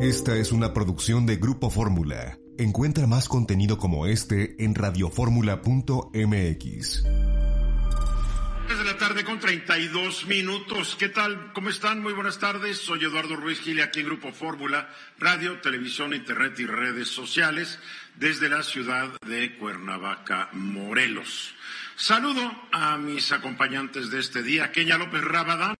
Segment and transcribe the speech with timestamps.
[0.00, 2.38] Esta es una producción de Grupo Fórmula.
[2.58, 7.04] Encuentra más contenido como este en radioformula.mx.
[7.04, 10.96] de la tarde con 32 minutos.
[10.98, 11.52] ¿Qué tal?
[11.52, 12.02] ¿Cómo están?
[12.02, 12.78] Muy buenas tardes.
[12.78, 14.88] Soy Eduardo Ruiz Gil, aquí en Grupo Fórmula,
[15.18, 17.78] radio, televisión, internet y redes sociales
[18.16, 21.54] desde la ciudad de Cuernavaca, Morelos.
[21.96, 25.76] Saludo a mis acompañantes de este día, Kenia López Rabadán.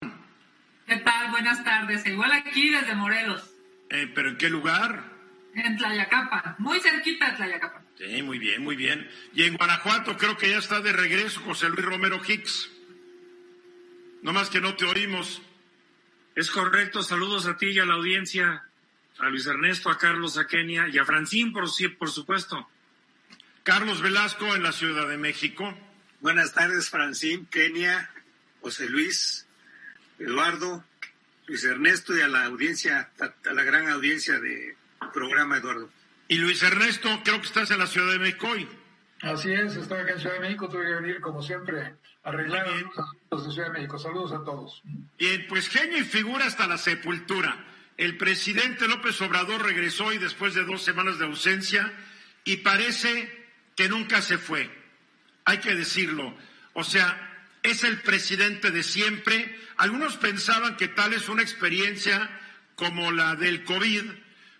[0.86, 1.30] ¿Qué tal?
[1.30, 2.06] Buenas tardes.
[2.06, 3.53] Igual aquí desde Morelos.
[3.90, 5.12] Eh, ¿Pero en qué lugar?
[5.54, 7.82] En Tlayacapa, muy cerquita de Tlayacapa.
[7.96, 9.08] Sí, muy bien, muy bien.
[9.34, 12.70] Y en Guanajuato creo que ya está de regreso José Luis Romero Hicks.
[14.22, 15.42] No más que no te oímos.
[16.34, 18.64] Es correcto, saludos a ti y a la audiencia,
[19.18, 22.68] a Luis Ernesto, a Carlos, a Kenia y a Francín, por, por supuesto.
[23.62, 25.72] Carlos Velasco en la Ciudad de México.
[26.20, 28.10] Buenas tardes, Francín, Kenia,
[28.60, 29.46] José Luis,
[30.18, 30.84] Eduardo,
[31.46, 34.76] Luis Ernesto y a la audiencia, a la gran audiencia de
[35.12, 35.90] programa, Eduardo.
[36.28, 38.68] Y Luis Ernesto, creo que estás en la Ciudad de México hoy.
[39.20, 41.80] Así es, estoy acá en Ciudad de México, tuve que venir como siempre
[42.24, 42.66] a arreglar
[43.30, 43.98] los de Ciudad de México.
[43.98, 44.82] Saludos a todos.
[45.18, 47.64] Bien, pues genio y figura hasta la sepultura.
[47.96, 51.92] El presidente López Obrador regresó hoy después de dos semanas de ausencia
[52.44, 54.70] y parece que nunca se fue.
[55.44, 56.34] Hay que decirlo.
[56.72, 57.33] O sea,
[57.64, 59.58] es el presidente de siempre.
[59.76, 62.30] Algunos pensaban que tal es una experiencia
[62.76, 64.04] como la del COVID,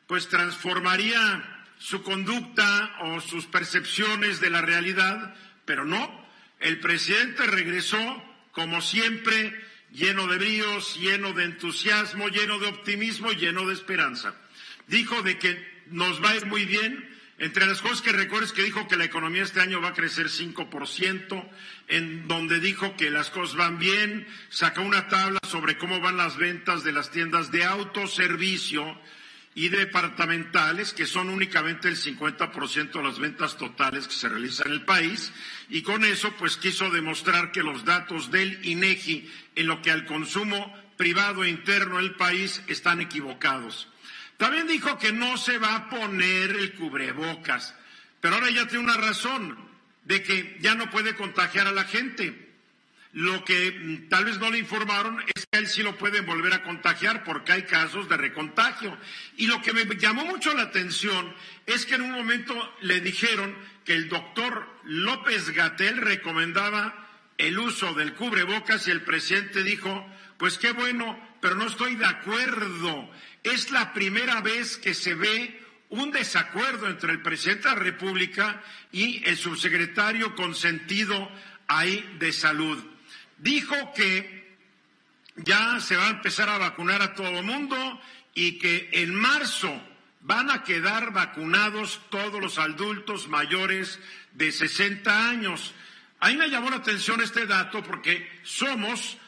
[0.09, 6.27] pues transformaría su conducta o sus percepciones de la realidad, pero no.
[6.61, 9.55] El presidente regresó, como siempre,
[9.93, 14.35] lleno de bríos, lleno de entusiasmo, lleno de optimismo, lleno de esperanza.
[14.87, 17.07] Dijo de que nos va a ir muy bien,
[17.45, 20.31] entre las cosas que recuerdes que dijo que la economía este año va a crecer
[20.31, 21.51] 5%,
[21.89, 26.39] en donde dijo que las cosas van bien, sacó una tabla sobre cómo van las
[26.39, 28.99] ventas de las tiendas de autoservicio
[29.55, 34.73] y departamentales, que son únicamente el 50% de las ventas totales que se realizan en
[34.73, 35.31] el país,
[35.69, 40.07] y con eso pues quiso demostrar que los datos del INEGI en lo que al
[40.07, 43.89] consumo privado e interno del país están equivocados.
[44.37, 47.75] También dijo que no se va a poner el cubrebocas,
[48.21, 49.57] pero ahora ya tiene una razón
[50.05, 52.45] de que ya no puede contagiar a la gente.
[53.13, 56.53] Lo que mm, tal vez no le informaron es que él sí lo puede volver
[56.53, 58.99] a contagiar porque hay casos de recontagio.
[59.37, 61.33] Y lo que me llamó mucho la atención
[61.65, 67.09] es que en un momento le dijeron que el doctor López Gatel recomendaba
[67.39, 70.07] el uso del cubrebocas y el presidente dijo,
[70.37, 73.11] pues qué bueno, pero no estoy de acuerdo.
[73.45, 75.61] Es la primera vez que se ve
[75.91, 81.31] un desacuerdo entre el presidente de la República y el subsecretario consentido
[81.69, 82.83] ahí de salud.
[83.39, 84.57] Dijo que
[85.37, 88.01] ya se va a empezar a vacunar a todo el mundo
[88.35, 89.81] y que en marzo
[90.23, 94.01] van a quedar vacunados todos los adultos mayores
[94.33, 95.75] de 60 años.
[96.19, 99.19] A mí me llamó la atención este dato porque somos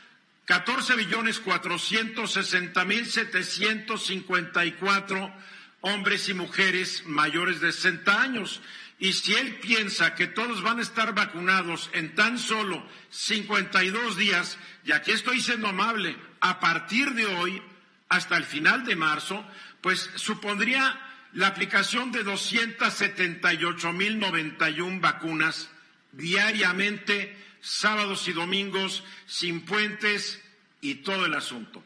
[0.46, 5.32] 14 billones 460 mil 754
[5.80, 8.60] hombres y mujeres mayores de 60 años.
[8.98, 14.58] Y si él piensa que todos van a estar vacunados en tan solo 52 días,
[14.84, 17.62] y aquí estoy siendo amable, a partir de hoy
[18.08, 19.44] hasta el final de marzo,
[19.80, 21.00] pues supondría
[21.32, 25.68] la aplicación de 278 mil 91 vacunas
[26.12, 27.36] diariamente,
[27.66, 30.41] sábados y domingos, sin puentes
[30.81, 31.82] y todo el asunto.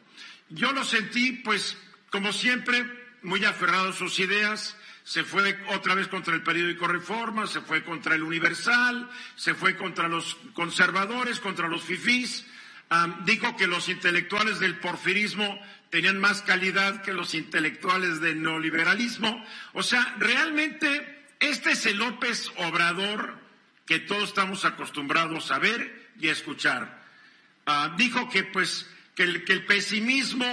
[0.49, 1.75] Yo lo sentí, pues,
[2.11, 2.85] como siempre,
[3.23, 7.83] muy aferrado a sus ideas, se fue otra vez contra el periódico Reforma, se fue
[7.83, 12.45] contra el Universal, se fue contra los conservadores, contra los fifís,
[13.25, 19.43] dijo que los intelectuales del porfirismo tenían más calidad que los intelectuales del neoliberalismo.
[19.73, 23.40] O sea, realmente este es el López Obrador
[23.91, 27.03] que todos estamos acostumbrados a ver y a escuchar.
[27.65, 30.47] Ah, dijo que pues que el, pesimismo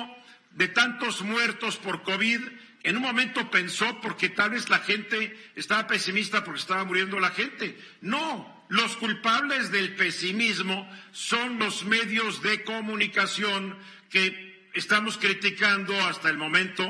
[0.50, 2.40] de tantos muertos por COVID
[2.82, 7.31] en un momento pensó porque tal vez la gente estaba pesimista porque estaba muriendo la
[7.31, 7.79] gente.
[8.00, 13.79] No, los culpables del pesimismo son los medios de comunicación
[14.11, 16.85] que estamos criticando hasta el momento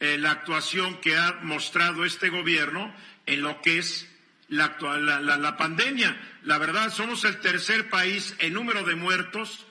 [0.00, 2.92] eh, la actuación que ha mostrado este gobierno
[3.26, 4.08] en lo que es
[4.52, 4.76] la,
[5.20, 6.14] la, la, pandemia.
[6.44, 9.66] La verdad, somos el tercer país en número de muertos.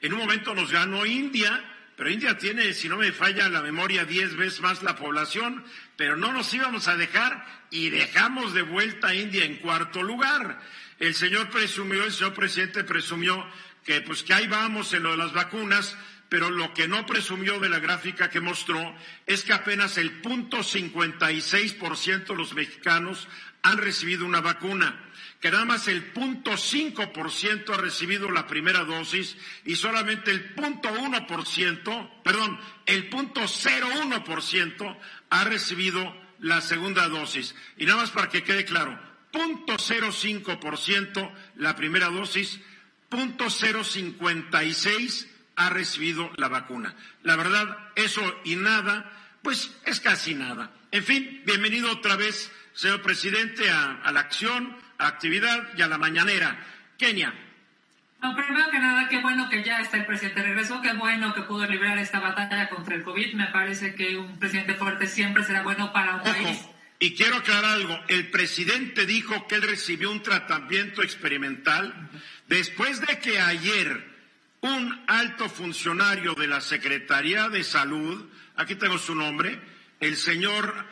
[0.00, 1.62] En un momento nos ganó India,
[1.96, 5.64] pero India tiene, si no me falla la memoria, diez veces más la población,
[5.96, 10.60] pero no nos íbamos a dejar y dejamos de vuelta a India en cuarto lugar.
[10.98, 13.46] El señor presumió, el señor presidente presumió
[13.84, 15.96] que pues que ahí vamos en lo de las vacunas,
[16.30, 18.96] pero lo que no presumió de la gráfica que mostró
[19.26, 23.28] es que apenas el punto 56% de los mexicanos
[23.62, 25.08] han recibido una vacuna,
[25.40, 30.88] que nada más el punto 5% ha recibido la primera dosis y solamente el punto
[30.88, 34.98] 1%, perdón, el punto 0,1%
[35.30, 37.54] ha recibido la segunda dosis.
[37.76, 39.00] Y nada más para que quede claro,
[39.30, 42.60] punto 0,5% la primera dosis,
[43.08, 46.94] punto 0,56 ha recibido la vacuna.
[47.22, 49.10] La verdad, eso y nada,
[49.42, 50.72] pues es casi nada.
[50.90, 55.88] En fin, bienvenido otra vez, señor presidente, a, la acción, a la actividad y a
[55.88, 56.58] la mañanera.
[56.98, 57.32] Kenia.
[58.22, 61.42] No, primero que nada, qué bueno que ya está el presidente regresó, qué bueno que
[61.42, 63.34] pudo librar esta batalla contra el COVID.
[63.34, 66.68] Me parece que un presidente fuerte siempre será bueno para un país.
[67.00, 72.10] Y quiero aclarar algo, el presidente dijo que él recibió un tratamiento experimental
[72.46, 74.12] después de que ayer
[74.60, 79.60] un alto funcionario de la Secretaría de Salud, aquí tengo su nombre,
[79.98, 80.86] el señor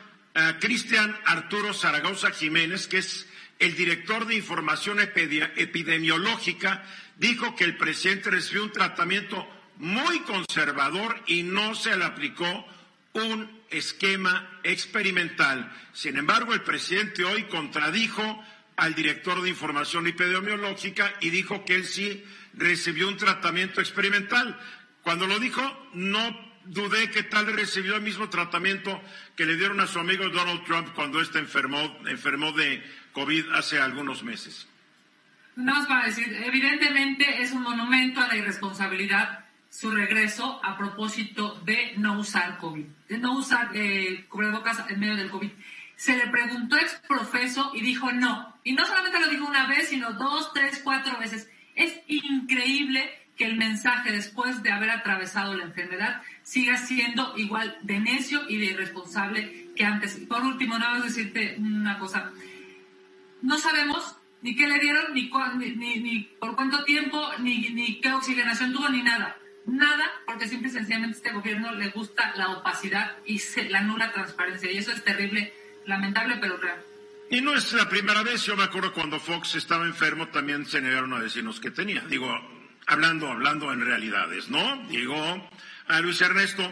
[0.59, 3.27] Cristian Arturo Zaragoza Jiménez, que es
[3.59, 6.83] el director de información epidemiológica,
[7.17, 9.47] dijo que el presidente recibió un tratamiento
[9.77, 12.65] muy conservador y no se le aplicó
[13.13, 15.71] un esquema experimental.
[15.93, 18.43] Sin embargo, el presidente hoy contradijo
[18.77, 22.23] al director de información epidemiológica y dijo que él sí
[22.53, 24.59] recibió un tratamiento experimental.
[25.03, 25.61] Cuando lo dijo,
[25.93, 29.01] no dudé que tal recibió el mismo tratamiento
[29.35, 33.79] que le dieron a su amigo Donald Trump cuando éste enfermó, enfermó de COVID hace
[33.79, 34.67] algunos meses.
[35.55, 41.61] No es para decir, evidentemente es un monumento a la irresponsabilidad su regreso a propósito
[41.65, 45.49] de no usar COVID, de no usar eh, cubrebocas en medio del COVID.
[45.95, 48.53] Se le preguntó ex profeso y dijo no.
[48.63, 51.49] Y no solamente lo dijo una vez, sino dos, tres, cuatro veces.
[51.75, 57.99] Es increíble que el mensaje después de haber atravesado la enfermedad siga siendo igual de
[57.99, 60.13] necio y de irresponsable que antes.
[60.29, 62.31] por último, nada más decirte una cosa.
[63.41, 65.31] No sabemos ni qué le dieron, ni,
[65.71, 69.35] ni, ni, por cuánto tiempo, ni, ni qué oxigenación tuvo, ni nada.
[69.65, 74.11] Nada, porque simple y sencillamente a este gobierno le gusta la opacidad y la nula
[74.11, 74.71] transparencia.
[74.71, 75.51] Y eso es terrible,
[75.87, 76.77] lamentable, pero real.
[77.31, 80.79] Y no es la primera vez, yo me acuerdo cuando Fox estaba enfermo también se
[80.79, 82.01] negaron a decirnos que tenía.
[82.01, 82.27] Digo,
[82.87, 84.77] hablando, hablando en realidades, ¿no?
[84.87, 85.15] Digo,
[85.87, 86.63] a Luis Ernesto.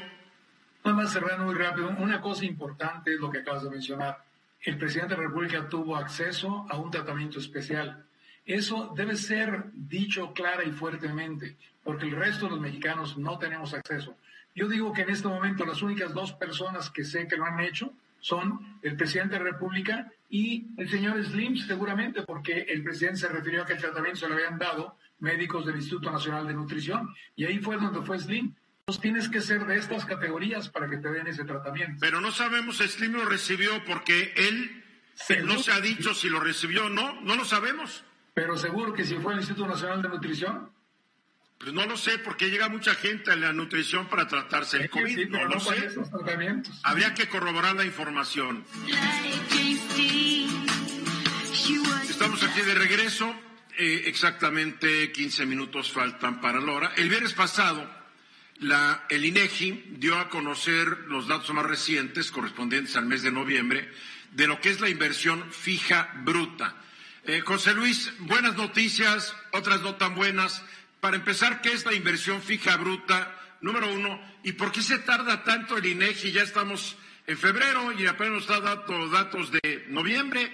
[0.83, 4.23] Nada más cerrando muy rápido, una cosa importante es lo que acabas de mencionar.
[4.61, 8.05] El presidente de la República tuvo acceso a un tratamiento especial.
[8.45, 13.73] Eso debe ser dicho clara y fuertemente, porque el resto de los mexicanos no tenemos
[13.73, 14.17] acceso.
[14.55, 17.59] Yo digo que en este momento las únicas dos personas que sé que lo han
[17.59, 23.19] hecho son el presidente de la República y el señor Slim, seguramente, porque el presidente
[23.19, 26.53] se refirió a que el tratamiento se lo habían dado médicos del Instituto Nacional de
[26.53, 28.53] Nutrición, y ahí fue donde fue Slim.
[28.81, 31.97] Entonces tienes que ser de estas categorías para que te den ese tratamiento.
[31.99, 34.83] Pero no sabemos si Slim lo recibió porque él
[35.45, 38.03] no se ha dicho si lo recibió o no, no lo sabemos.
[38.33, 40.71] Pero seguro que si fue el Instituto Nacional de Nutrición,
[41.59, 45.27] pues no lo sé, porque llega mucha gente a la nutrición para tratarse el COVID.
[45.27, 45.89] no lo sé.
[46.83, 48.63] Habría que corroborar la información.
[52.09, 53.35] Estamos aquí de regreso.
[53.77, 56.93] Eh, exactamente 15 minutos faltan para la hora.
[56.97, 57.89] El viernes pasado,
[58.59, 63.89] la, el INEGI dio a conocer los datos más recientes correspondientes al mes de noviembre
[64.31, 66.75] de lo que es la inversión fija bruta.
[67.23, 70.63] Eh, José Luis, buenas noticias, otras no tan buenas.
[70.99, 73.35] Para empezar, ¿qué es la inversión fija bruta?
[73.61, 76.31] Número uno, ¿y por qué se tarda tanto el INEGI?
[76.31, 80.51] Ya estamos en febrero y apenas está dando datos de noviembre.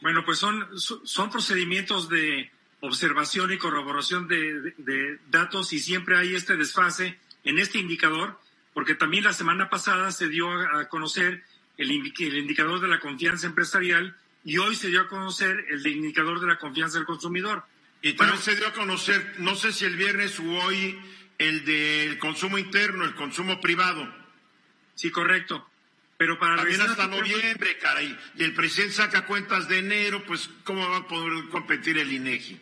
[0.00, 6.56] Bueno, pues son, son procedimientos de observación y corroboración de, datos y siempre hay este
[6.56, 8.38] desfase en este indicador,
[8.72, 11.44] porque también la semana pasada se dio a conocer
[11.76, 16.46] el indicador de la confianza empresarial y hoy se dio a conocer el indicador de
[16.46, 17.64] la confianza del consumidor.
[18.02, 20.98] Y también se dio a conocer, no sé si el viernes o hoy,
[21.38, 24.08] el del consumo interno, el consumo privado.
[24.94, 25.68] Sí, correcto.
[26.16, 28.18] Pero para También hasta noviembre, caray.
[28.36, 32.60] Y el presidente saca cuentas de enero, pues ¿cómo va a poder competir el INEGI?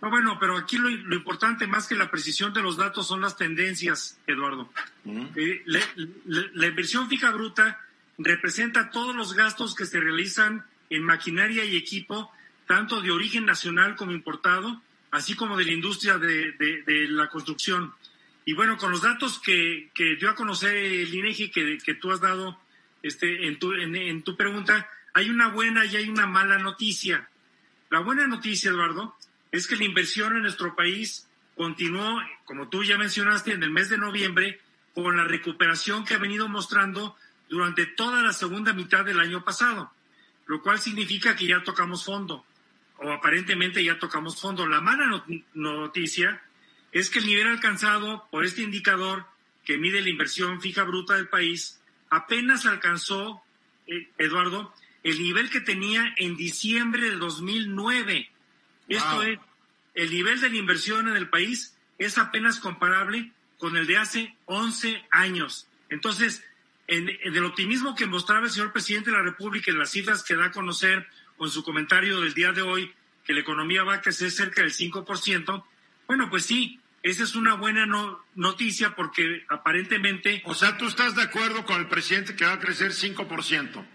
[0.00, 3.36] No, bueno, pero aquí lo, importante más que la precisión de los datos son las
[3.36, 4.72] tendencias, Eduardo.
[5.04, 7.80] Eh, la, inversión fija bruta
[8.16, 12.32] representa todos los gastos que se realizan en maquinaria y equipo,
[12.70, 17.92] tanto de origen nacional como importado, así como de la industria de, la construcción.
[18.44, 22.20] Y bueno, con los datos que, dio a conocer el INEGI que, que tú has
[22.20, 22.60] dado
[23.02, 27.28] este, en, tu, en tu pregunta, hay una buena y hay una mala noticia.
[27.90, 29.16] La buena noticia, Eduardo,
[29.50, 33.88] es que la inversión en nuestro país continuó, como tú ya mencionaste, en el mes
[33.88, 34.60] de noviembre,
[34.94, 37.16] con la recuperación que ha venido mostrando
[37.48, 39.90] durante toda la segunda mitad del año pasado,
[40.46, 42.46] lo cual significa que ya tocamos fondo,
[43.00, 44.66] o aparentemente ya tocamos fondo.
[44.66, 46.42] La mala noticia
[46.92, 49.26] es que el nivel alcanzado por este indicador
[49.64, 53.42] que mide la inversión fija bruta del país apenas alcanzó,
[53.86, 58.30] eh, Eduardo, el nivel que tenía en diciembre de 2009
[58.96, 59.38] esto es,
[59.94, 64.34] el nivel de la inversión en el país es apenas comparable con el de hace
[64.46, 65.68] 11 años.
[65.88, 66.44] Entonces,
[66.86, 70.34] en, el optimismo que mostraba el señor presidente de la República en las cifras que
[70.34, 71.06] da a conocer
[71.40, 72.92] con su comentario del día de hoy,
[73.24, 75.64] que la economía va a crecer cerca del 5%,
[76.06, 77.86] bueno, pues sí, esa es una buena
[78.34, 80.42] noticia porque aparentemente...
[80.44, 83.86] O sea, tú estás de acuerdo con el presidente que va a crecer 5%.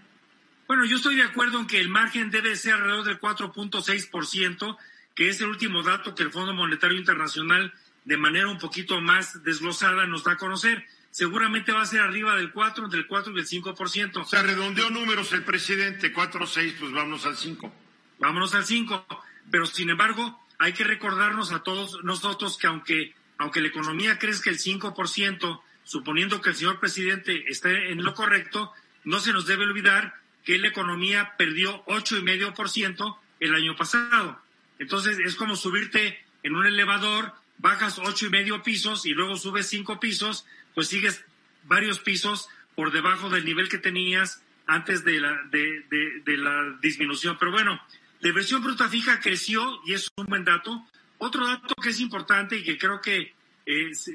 [0.67, 4.77] Bueno, yo estoy de acuerdo en que el margen debe ser alrededor del 4.6%,
[5.13, 7.71] que es el último dato que el Fondo Monetario Internacional
[8.05, 10.83] de manera un poquito más desglosada nos da a conocer.
[11.15, 14.17] Seguramente va a ser arriba del 4, entre el 4 y el 5%.
[14.17, 17.73] O sea, redondeó números el presidente, 4 6, pues vámonos al 5.
[18.19, 19.07] Vámonos al 5.
[19.49, 24.49] Pero sin embargo, hay que recordarnos a todos nosotros que aunque, aunque la economía crezca
[24.49, 28.73] el 5%, suponiendo que el señor presidente esté en lo correcto,
[29.05, 33.55] no se nos debe olvidar que la economía perdió ocho y medio por ciento el
[33.55, 34.37] año pasado.
[34.79, 39.69] Entonces es como subirte en un elevador, bajas ocho y medio pisos y luego subes
[39.69, 40.45] cinco pisos,
[40.75, 41.25] pues sigues
[41.63, 47.37] varios pisos por debajo del nivel que tenías antes de la, de, la disminución.
[47.39, 47.81] Pero bueno,
[48.19, 50.85] la inversión bruta fija creció y es un buen dato.
[51.17, 53.33] Otro dato que es importante y que creo que
[53.65, 54.11] es,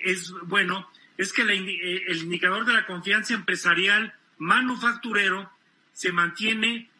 [0.00, 5.50] es bueno es que el indicador de la confianza empresarial manufacturero
[5.92, 6.90] se mantiene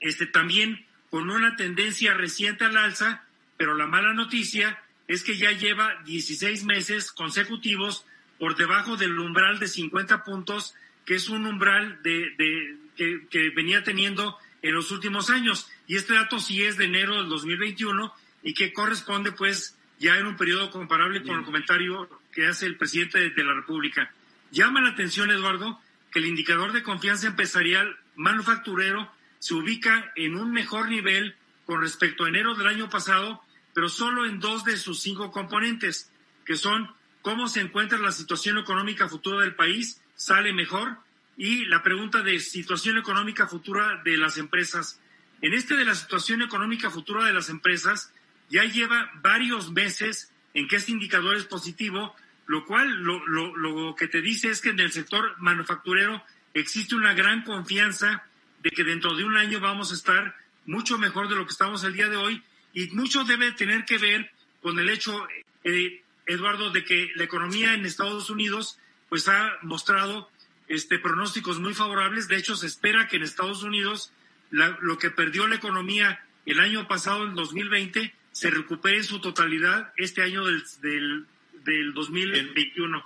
[0.00, 3.24] este, también con una tendencia reciente al alza,
[3.58, 8.06] pero la mala noticia es que ya lleva 16 meses consecutivos
[8.38, 10.74] por debajo del umbral de 50 puntos,
[11.04, 15.68] que es un umbral de, que, que, venía teniendo en los últimos años.
[15.86, 18.12] Y este dato sí es de enero del 2021
[18.42, 22.76] y que corresponde pues ya en un periodo comparable con el comentario que hace el
[22.76, 24.12] presidente de la República.
[24.50, 30.52] Llama la atención, Eduardo, que el indicador de confianza empresarial manufacturero se ubica en un
[30.52, 33.42] mejor nivel con respecto a enero del año pasado,
[33.74, 36.10] pero solo en dos de sus cinco componentes,
[36.44, 36.90] que son
[37.22, 40.98] cómo se encuentra la situación económica futura del país, sale mejor,
[41.36, 45.00] y la pregunta de situación económica futura de las empresas.
[45.40, 48.12] En este de la situación económica futura de las empresas,
[48.50, 52.14] ya lleva varios meses en que este indicador es positivo,
[52.46, 56.94] lo cual lo, lo, lo que te dice es que en el sector manufacturero existe
[56.94, 58.24] una gran confianza
[58.62, 60.36] de que dentro de un año vamos a estar
[60.66, 63.98] mucho mejor de lo que estamos el día de hoy y mucho debe tener que
[63.98, 64.30] ver
[64.62, 65.26] con el hecho,
[65.64, 70.30] eh, Eduardo, de que la economía en Estados Unidos pues ha mostrado
[70.68, 72.28] este, pronósticos muy favorables.
[72.28, 74.12] De hecho, se espera que en Estados Unidos
[74.50, 79.92] lo que perdió la economía el año pasado, en 2020, se recupere en su totalidad
[79.96, 81.26] este año del, del,
[81.64, 83.04] del 2021.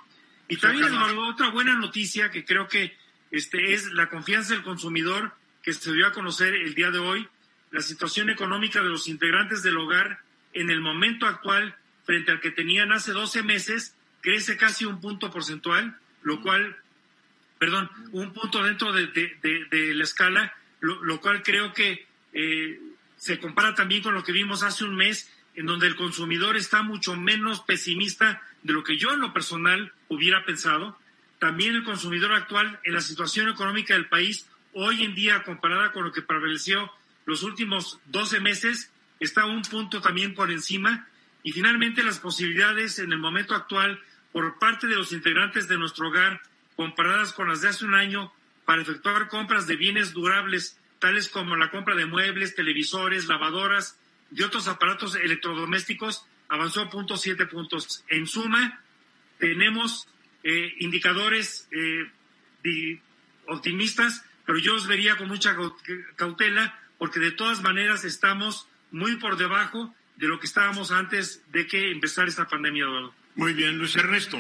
[0.49, 2.97] Y también, Eduardo, otra buena noticia que creo que
[3.31, 7.29] este, es la confianza del consumidor que se dio a conocer el día de hoy,
[7.73, 10.21] la situación económica de los integrantes del hogar
[10.53, 15.31] en el momento actual frente al que tenían hace 12 meses crece casi un punto
[15.31, 16.77] porcentual, lo cual,
[17.59, 22.81] perdón, un punto dentro de, la escala, lo, cual creo que eh,
[23.17, 26.83] se compara también con lo que vimos hace un mes, en donde el consumidor está
[26.83, 30.99] mucho menos pesimista de lo que yo en lo personal hubiera pensado.
[31.39, 36.05] También el consumidor actual en la situación económica del país, hoy en día comparada con
[36.05, 36.91] lo que prevaleció
[37.25, 41.09] los últimos 12 meses, está un punto también por encima.
[41.47, 44.01] Y finalmente las posibilidades en el momento actual
[44.33, 46.43] por parte de los integrantes de nuestro hogar,
[46.75, 48.33] comparadas con las de hace un año,
[48.65, 53.97] para efectuar compras de bienes durables, tales como la compra de muebles, televisores, lavadoras
[54.33, 58.03] y otros aparatos electrodomésticos, avanzó a puntos siete puntos.
[58.09, 58.83] En suma,
[59.39, 60.09] tenemos
[60.43, 63.01] eh, indicadores eh,
[63.47, 65.57] optimistas, pero yo los vería con mucha
[66.17, 71.67] cautela porque de todas maneras estamos muy por debajo de lo que estábamos antes de
[71.67, 73.13] que empezara esta pandemia, Eduardo.
[73.35, 74.39] Muy bien, Luis Ernesto.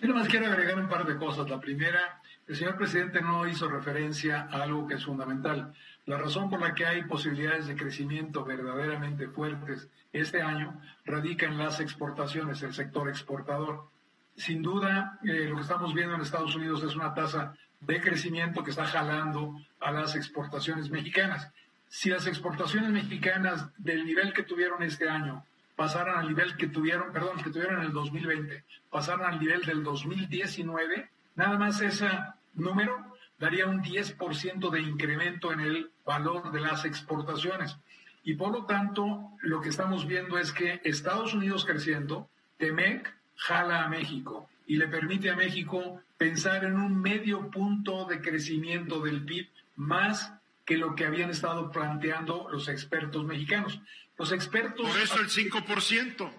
[0.00, 1.48] Yo nomás quiero agregar un par de cosas.
[1.48, 5.72] La primera, el señor presidente no hizo referencia a algo que es fundamental.
[6.06, 11.56] La razón por la que hay posibilidades de crecimiento verdaderamente fuertes este año radica en
[11.56, 13.88] las exportaciones, el sector exportador.
[14.36, 18.62] Sin duda, eh, lo que estamos viendo en Estados Unidos es una tasa de crecimiento
[18.62, 21.50] que está jalando a las exportaciones mexicanas.
[21.96, 25.46] Si las exportaciones mexicanas del nivel que tuvieron este año
[25.76, 29.84] pasaran al nivel que tuvieron, perdón, que tuvieron en el 2020, pasaran al nivel del
[29.84, 32.08] 2019, nada más ese
[32.54, 37.76] número daría un 10% de incremento en el valor de las exportaciones.
[38.24, 43.84] Y por lo tanto, lo que estamos viendo es que Estados Unidos creciendo, TEMEC jala
[43.84, 49.24] a México y le permite a México pensar en un medio punto de crecimiento del
[49.24, 50.32] PIB más
[50.64, 53.80] que lo que habían estado planteando los expertos mexicanos.
[54.18, 54.88] Los expertos...
[54.88, 56.30] Por eso el 5%.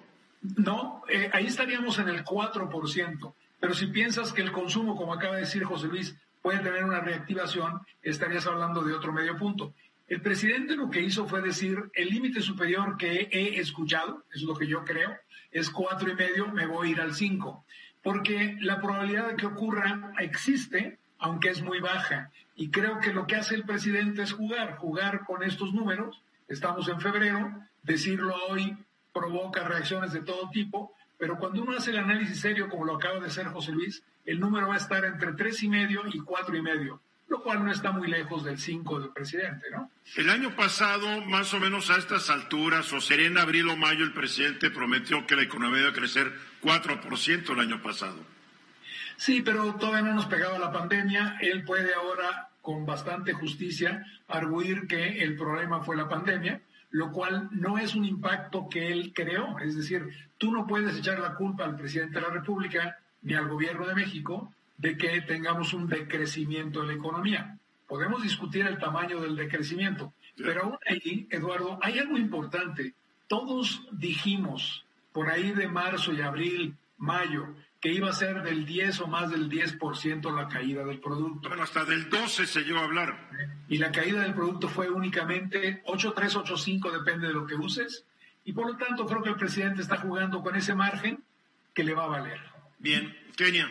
[0.58, 3.34] No, eh, ahí estaríamos en el 4%.
[3.60, 7.00] Pero si piensas que el consumo, como acaba de decir José Luis, puede tener una
[7.00, 9.74] reactivación, estarías hablando de otro medio punto.
[10.08, 14.56] El presidente lo que hizo fue decir, el límite superior que he escuchado, es lo
[14.56, 15.18] que yo creo,
[15.52, 17.66] es cuatro y medio, me voy a ir al cinco.
[18.04, 22.30] Porque la probabilidad de que ocurra existe, aunque es muy baja.
[22.56, 26.88] Y creo que lo que hace el presidente es jugar, jugar con estos números Estamos
[26.90, 28.78] en febrero, decirlo hoy
[29.14, 33.20] provoca reacciones de todo tipo, pero cuando uno hace el análisis serio, como lo acaba
[33.20, 36.56] de hacer José Luis, el número va a estar entre tres y medio y cuatro
[36.56, 39.90] y medio, lo cual no está muy lejos del cinco del presidente, ¿no?
[40.18, 44.04] El año pasado, más o menos a estas alturas, o sería en abril o mayo,
[44.04, 46.32] el presidente prometió que la economía iba a crecer
[46.62, 48.35] 4% el año pasado.
[49.18, 51.38] Sí, pero todavía no nos pegaba la pandemia.
[51.42, 57.50] Él puede ahora con bastante justicia arguir que el problema fue la pandemia, lo cual
[57.52, 59.58] no es un impacto que él creó.
[59.60, 63.48] Es decir, tú no puedes echar la culpa al presidente de la República ni al
[63.48, 67.58] gobierno de México de que tengamos un decrecimiento de la economía.
[67.88, 72.94] Podemos discutir el tamaño del decrecimiento, pero aún ahí, Eduardo, hay algo importante.
[73.28, 79.02] Todos dijimos por ahí de marzo y abril, mayo, que iba a ser del 10
[79.02, 81.50] o más del 10% la caída del producto.
[81.50, 83.30] Bueno, hasta del 12 se llegó a hablar.
[83.70, 88.04] Y la caída del producto fue únicamente 8,3, 8,5, depende de lo que uses.
[88.44, 91.24] Y por lo tanto, creo que el presidente está jugando con ese margen
[91.76, 92.40] que le va a valer.
[92.80, 93.70] Bien, Kenia.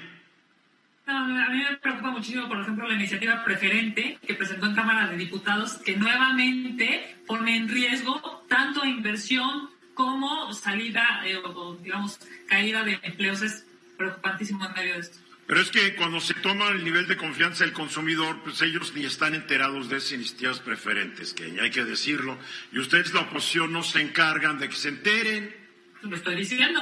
[1.07, 5.16] a mí me preocupa muchísimo, por ejemplo, la iniciativa preferente que presentó en Cámara de
[5.16, 13.00] Diputados, que nuevamente pone en riesgo tanto inversión como salida, eh, o digamos, caída de
[13.03, 13.42] empleos.
[13.42, 15.18] Es preocupantísimo en medio de esto.
[15.46, 19.04] Pero es que cuando se toma el nivel de confianza del consumidor, pues ellos ni
[19.04, 22.38] están enterados de esas iniciativas preferentes, que hay que decirlo.
[22.72, 25.54] Y ustedes, la oposición, no se encargan de que se enteren.
[26.02, 26.80] Lo estoy diciendo.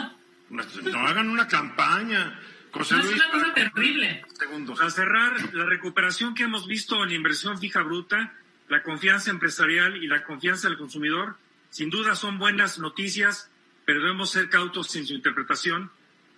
[0.49, 0.63] No,
[1.01, 2.39] hagan una campaña.
[2.73, 4.25] no, es una cosa terrible.
[4.39, 4.81] Segundos.
[4.81, 8.33] Al cerrar, la recuperación que hemos visto en la inversión fija bruta,
[8.69, 11.37] la confianza empresarial y la confianza del consumidor,
[11.71, 13.51] sin duda son buenas noticias,
[13.85, 15.91] pero debemos ser cautos en su interpretación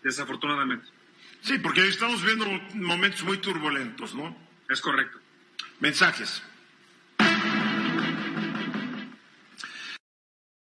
[0.05, 0.87] desafortunadamente.
[1.41, 4.37] Sí, porque estamos viendo momentos muy turbulentos, ¿no?
[4.69, 5.19] Es correcto.
[5.81, 6.43] Mensajes.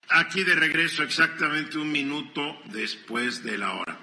[0.09, 3.97] Aquí de regreso exactamente un minuto después de la hora.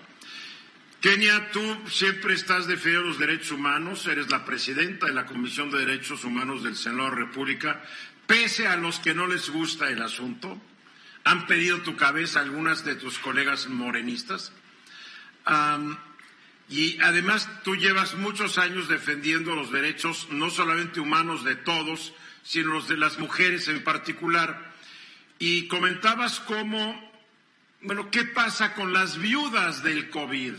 [1.01, 5.79] Kenia, tú siempre estás defendiendo los derechos humanos, eres la presidenta de la Comisión de
[5.79, 7.83] Derechos Humanos del Senado de la República,
[8.27, 10.61] pese a los que no les gusta el asunto.
[11.25, 14.53] ¿Han pedido tu cabeza algunas de tus colegas morenistas?
[16.69, 22.75] Y además tú llevas muchos años defendiendo los derechos no solamente humanos de todos, sino
[22.75, 24.73] los de las mujeres en particular.
[25.39, 27.13] Y comentabas cómo,
[27.83, 30.55] bueno, ¿qué pasa con las viudas del COVID?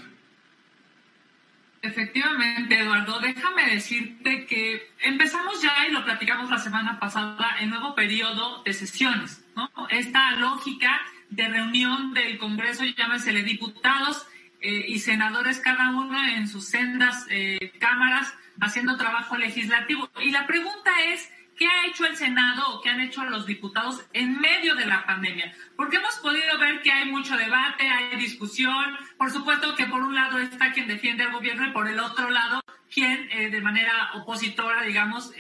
[1.82, 7.96] Efectivamente, Eduardo, déjame decirte que empezamos ya y lo platicamos la semana pasada, el nuevo
[7.96, 9.70] periodo de sesiones, ¿no?
[9.90, 14.26] Esta lógica de reunión del Congreso, llámesele diputados,
[14.60, 20.10] eh, y senadores cada uno en sus sendas eh, cámaras haciendo trabajo legislativo.
[20.20, 24.04] Y la pregunta es, ¿qué ha hecho el Senado o qué han hecho los diputados
[24.14, 25.54] en medio de la pandemia?
[25.76, 28.98] Porque hemos podido ver que hay mucho debate, hay discusión.
[29.20, 32.32] Por supuesto que por un lado está quien defiende al gobierno y por el otro
[32.32, 35.34] lado quien eh, de manera opositora, digamos,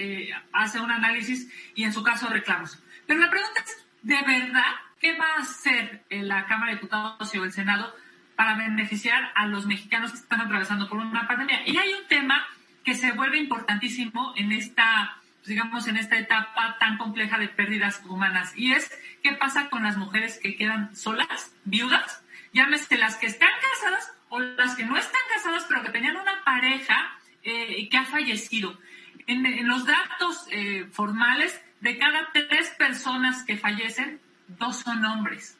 [0.53, 2.77] hace un análisis y en su caso reclamos.
[3.07, 7.43] Pero la pregunta es, ¿de verdad qué va a hacer la Cámara de Diputados o
[7.43, 7.95] el Senado?
[8.37, 11.67] Para beneficiar a los mexicanos que están atravesando por una pandemia.
[11.67, 12.47] Y hay un tema
[12.85, 18.53] que se vuelve importantísimo en esta digamos, en esta etapa tan compleja de pérdidas humanas.
[18.55, 18.91] Y es,
[19.23, 22.21] ¿qué pasa con las mujeres que quedan solas, viudas?
[22.53, 26.43] Llámese las que están casadas o las que no están casadas, pero que tenían una
[26.43, 28.77] pareja eh, que ha fallecido.
[29.25, 35.57] En, los datos eh, formales, de cada tres personas que fallecen, dos son hombres.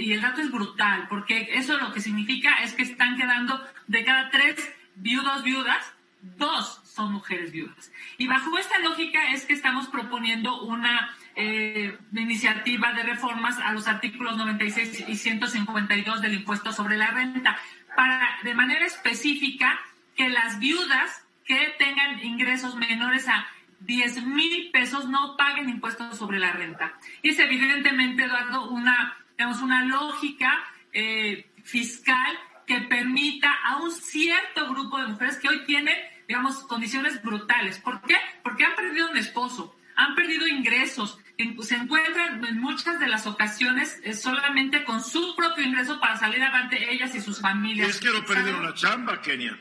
[0.00, 4.04] Y el dato es brutal, porque eso lo que significa es que están quedando de
[4.04, 4.56] cada tres
[4.96, 7.92] viudos, viudas, dos son mujeres viudas.
[8.18, 13.86] Y bajo esta lógica es que estamos proponiendo una eh, iniciativa de reformas a los
[13.86, 17.58] artículos 96 y 152 del impuesto sobre la renta,
[17.94, 19.78] para de manera específica
[20.16, 23.46] que las viudas que tengan ingresos menores a
[23.80, 26.94] 10 mil pesos no paguen impuestos sobre la renta.
[27.22, 34.68] Y es evidentemente, Eduardo, una, digamos, una lógica eh, fiscal que permita a un cierto
[34.70, 35.96] grupo de mujeres que hoy tienen,
[36.26, 37.78] digamos, condiciones brutales.
[37.78, 38.16] ¿Por qué?
[38.42, 41.18] Porque han perdido un esposo, han perdido ingresos,
[41.60, 46.42] se encuentran en muchas de las ocasiones eh, solamente con su propio ingreso para salir
[46.42, 47.88] adelante ellas y sus familias.
[47.90, 49.58] Es que no perdieron la chamba, Kenia.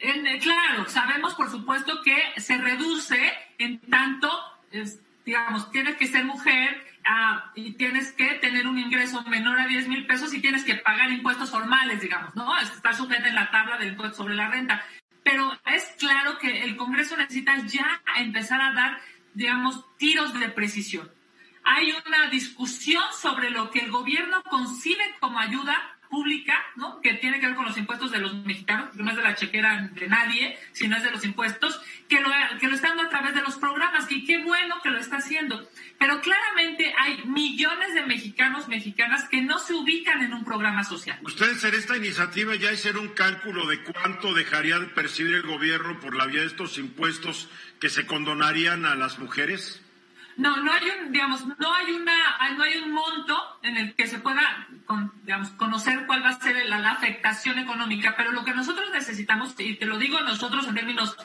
[0.00, 4.28] Eh, claro, sabemos por supuesto que se reduce en tanto,
[5.24, 9.88] digamos, tienes que ser mujer ah, y tienes que tener un ingreso menor a 10
[9.88, 12.56] mil pesos y tienes que pagar impuestos formales, digamos, ¿no?
[12.58, 14.84] Estar sujeta en la tabla del impuesto sobre la renta.
[15.22, 19.00] Pero es claro que el Congreso necesita ya empezar a dar,
[19.34, 21.10] digamos, tiros de precisión.
[21.64, 27.00] Hay una discusión sobre lo que el gobierno concibe como ayuda pública, ¿no?
[27.00, 29.34] Que tiene que ver con los impuestos de los mexicanos, que no es de la
[29.34, 32.28] chequera de nadie, sino es de los impuestos, que lo,
[32.60, 35.16] que lo está dando a través de los programas, y qué bueno que lo está
[35.16, 35.66] haciendo.
[35.98, 41.18] Pero claramente hay millones de mexicanos, mexicanas que no se ubican en un programa social.
[41.22, 45.98] ¿Ustedes en esta iniciativa ya hicieron un cálculo de cuánto dejaría de percibir el gobierno
[45.98, 47.48] por la vía de estos impuestos
[47.80, 49.80] que se condonarían a las mujeres?
[50.36, 54.06] No, no hay un, digamos, no hay una, no hay un monto en el que
[54.06, 54.66] se pueda,
[55.24, 59.74] digamos, conocer cuál va a ser la, afectación económica, pero lo que nosotros necesitamos, y
[59.74, 61.16] te lo digo nosotros en términos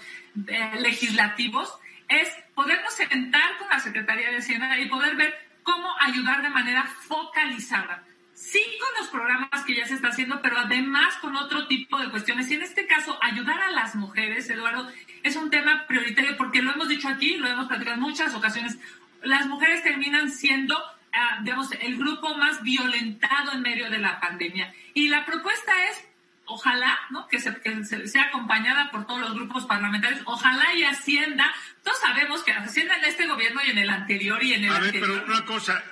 [0.47, 1.73] eh, legislativos,
[2.09, 6.83] es podernos sentar con la Secretaría de Hacienda y poder ver cómo ayudar de manera
[6.83, 8.03] focalizada.
[8.37, 12.09] Sí con los programas que ya se está haciendo, pero además con otro tipo de
[12.09, 12.49] cuestiones.
[12.51, 14.87] Y en este caso, ayudar a las mujeres, Eduardo,
[15.23, 18.77] es un tema prioritario porque lo hemos dicho aquí, lo hemos platicado en muchas ocasiones
[19.23, 20.77] las mujeres terminan siendo,
[21.13, 24.73] ah, digamos, el grupo más violentado en medio de la pandemia.
[24.93, 26.03] Y la propuesta es,
[26.45, 27.27] ojalá, ¿no?
[27.27, 32.95] Que, sea acompañada por todos los grupos parlamentarios, ojalá y Hacienda, todos sabemos que Hacienda
[32.97, 35.83] en este gobierno y en el anterior y en el A ver, pero una cosa,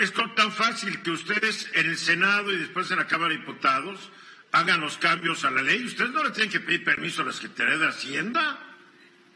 [0.00, 4.10] es tan fácil que ustedes en el Senado y después en la Cámara de Diputados
[4.52, 5.84] hagan los cambios a la ley.
[5.84, 8.70] ¿Ustedes no le tienen que pedir permiso a la Secretaría de Hacienda?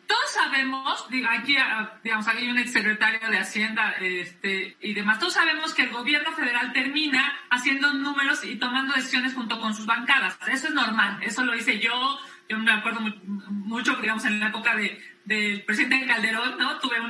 [0.06, 5.74] todos sabemos, aquí ah, digamos, hay un exsecretario de Hacienda este, y demás, todos sabemos
[5.74, 10.38] que el gobierno federal termina haciendo números y tomando decisiones junto con sus bancadas.
[10.48, 14.76] Eso es normal, eso lo hice yo, yo me acuerdo mucho, digamos, en la época
[14.76, 16.78] de, del presidente Calderón, ¿no?
[16.78, 17.00] Tuve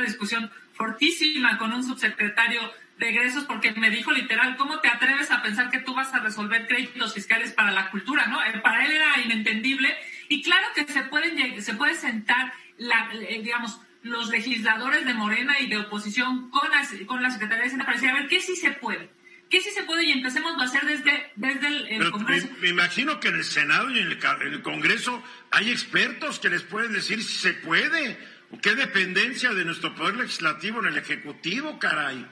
[0.00, 2.60] una discusión fortísima con un subsecretario
[2.98, 6.20] de egresos porque me dijo literal, ¿cómo te atreves a pensar que tú vas a
[6.20, 8.42] resolver créditos fiscales para la cultura, no?
[8.44, 9.94] Eh, para él era inentendible
[10.28, 15.58] y claro que se pueden se puede sentar, la, eh, digamos, los legisladores de Morena
[15.60, 18.40] y de oposición con la, con la Secretaría de Hacienda para decir, a ver, ¿qué
[18.40, 19.10] sí se puede?
[19.50, 20.04] ¿Qué sí se puede?
[20.04, 22.48] Y empecemos a hacer desde, desde el, Congreso.
[22.60, 26.92] Me, imagino que en el Senado y en el, Congreso hay expertos que les pueden
[26.92, 28.16] decir si se puede.
[28.62, 32.26] ¿Qué dependencia de nuestro poder legislativo en el Ejecutivo, caray?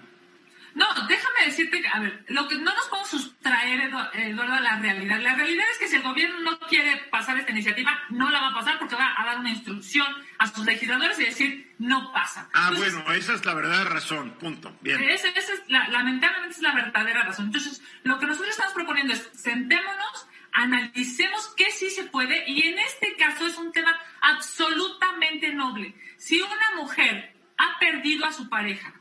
[0.74, 5.18] No, déjame decirte a ver, lo que no nos podemos sustraer, Eduardo, a la realidad.
[5.20, 8.48] La realidad es que si el gobierno no quiere pasar esta iniciativa, no la va
[8.48, 10.06] a pasar porque va a dar una instrucción
[10.38, 12.48] a sus legisladores y decir, no pasa.
[12.52, 14.76] Ah, bueno, esa es la verdadera razón, punto.
[14.80, 15.02] Bien.
[15.02, 17.46] Esa, es la, lamentablemente es la verdadera razón.
[17.46, 20.28] Entonces, lo que nosotros estamos proponiendo es, sentémonos,
[20.58, 25.94] analicemos qué sí se puede y en este caso es un tema absolutamente noble.
[26.16, 28.92] Si una mujer ha perdido a su pareja,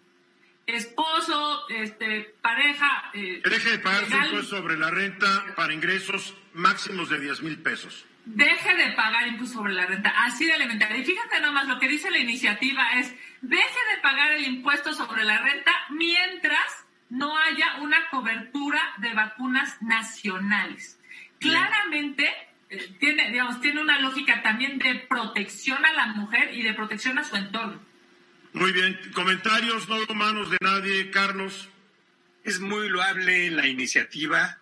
[0.68, 3.10] esposo, este, pareja.
[3.14, 7.58] Eh, deje de pagar su impuesto sobre la renta para ingresos máximos de 10 mil
[7.64, 8.06] pesos.
[8.26, 10.98] Deje de pagar impuesto sobre la renta, así de elementario.
[10.98, 15.24] Y fíjate nomás, lo que dice la iniciativa es, deje de pagar el impuesto sobre
[15.24, 20.97] la renta mientras no haya una cobertura de vacunas nacionales.
[21.40, 22.30] Claramente
[22.70, 27.18] eh, tiene, digamos, tiene una lógica también de protección a la mujer y de protección
[27.18, 27.82] a su entorno.
[28.54, 31.70] Muy bien, comentarios, no manos de nadie, Carlos.
[32.44, 34.60] Es muy loable la iniciativa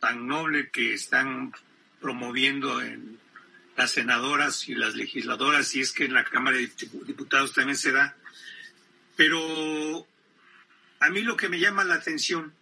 [0.00, 1.52] tan noble que están
[2.00, 3.18] promoviendo en
[3.76, 6.70] las senadoras y las legisladoras, y es que en la Cámara de
[7.06, 8.14] Diputados también se da.
[9.16, 10.06] Pero
[11.00, 12.52] a mí lo que me llama la atención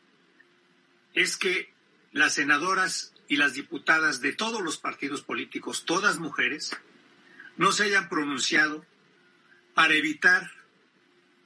[1.14, 1.72] es que
[2.12, 6.76] las senadoras y las diputadas de todos los partidos políticos, todas mujeres,
[7.56, 8.84] no se hayan pronunciado
[9.74, 10.50] para evitar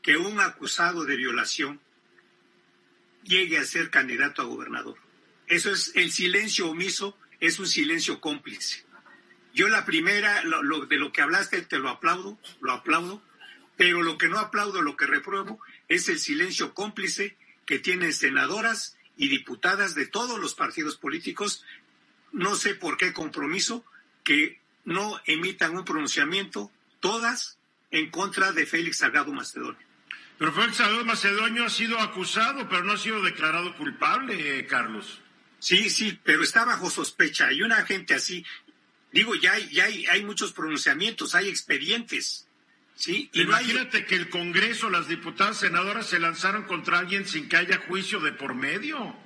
[0.03, 1.81] que un acusado de violación
[3.25, 4.97] llegue a ser candidato a gobernador.
[5.47, 8.85] Eso es el silencio omiso, es un silencio cómplice.
[9.55, 13.23] Yo la primera, de lo que hablaste, te lo aplaudo, lo aplaudo,
[13.77, 18.97] pero lo que no aplaudo, lo que repruebo, es el silencio cómplice que tienen senadoras
[19.23, 21.65] y diputadas de todos los partidos políticos,
[22.33, 23.85] no sé por qué compromiso,
[24.25, 27.57] que no emitan un pronunciamiento, todas
[27.93, 29.79] en contra de Félix Salgado Macedonio.
[30.39, 35.21] Pero Félix Salgado Macedonio ha sido acusado, pero no ha sido declarado culpable, eh, Carlos.
[35.61, 37.53] Sí, sí, pero está bajo sospecha.
[37.53, 38.45] Y una gente así,
[39.13, 42.49] digo, ya hay, ya hay, hay muchos pronunciamientos, hay expedientes.
[42.95, 47.57] Sí, y Imagínate que el Congreso, las diputadas senadoras se lanzaron contra alguien sin que
[47.57, 49.17] haya juicio de por medio.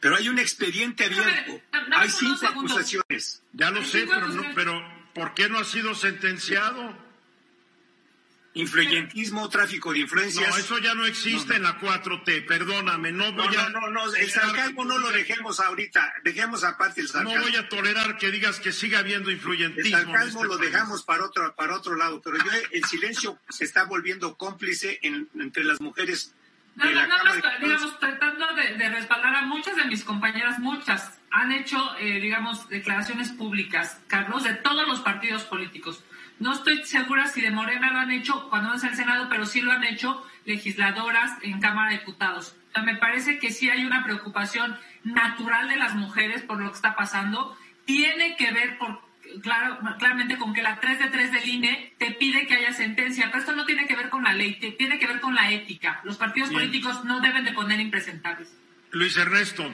[0.00, 1.60] Pero hay un expediente abierto.
[1.96, 3.42] hay cinco acusaciones.
[3.52, 4.82] Ya lo sé, pero, no, pero
[5.14, 6.96] ¿por qué no ha sido sentenciado?
[8.54, 10.48] Influyentismo, tráfico de influencias.
[10.48, 13.68] No, eso ya no existe en la 4T, perdóname, no voy a...
[13.70, 17.38] No, no, el sarcasmo no lo dejemos ahorita, dejemos aparte el sarcasmo.
[17.38, 19.96] No voy a tolerar que digas que siga habiendo influyentismo.
[19.96, 23.64] El sarcasmo este lo dejamos para otro, para otro lado, pero yo, el silencio se
[23.64, 26.34] está volviendo cómplice entre las mujeres.
[26.74, 27.16] No, no, no,
[27.60, 33.30] digamos, tratando de, respaldar a muchas de mis compañeras, muchas han hecho, eh, digamos, declaraciones
[33.30, 36.02] públicas, Carlos, de todos los partidos políticos
[36.38, 39.46] no estoy segura si de Morena lo han hecho cuando no es el Senado, pero
[39.46, 42.56] sí lo han hecho legisladoras en Cámara de Diputados.
[42.84, 46.96] me parece que sí hay una preocupación natural de las mujeres por lo que está
[46.96, 47.56] pasando.
[47.84, 49.00] Tiene que ver por,
[49.42, 53.26] claro, claramente con que la 3 de 3 del INE te pide que haya sentencia,
[53.26, 56.00] pero esto no tiene que ver con la ley, tiene que ver con la ética.
[56.04, 58.56] Los partidos políticos no deben de poner impresentables.
[58.90, 59.64] Luis Ernesto.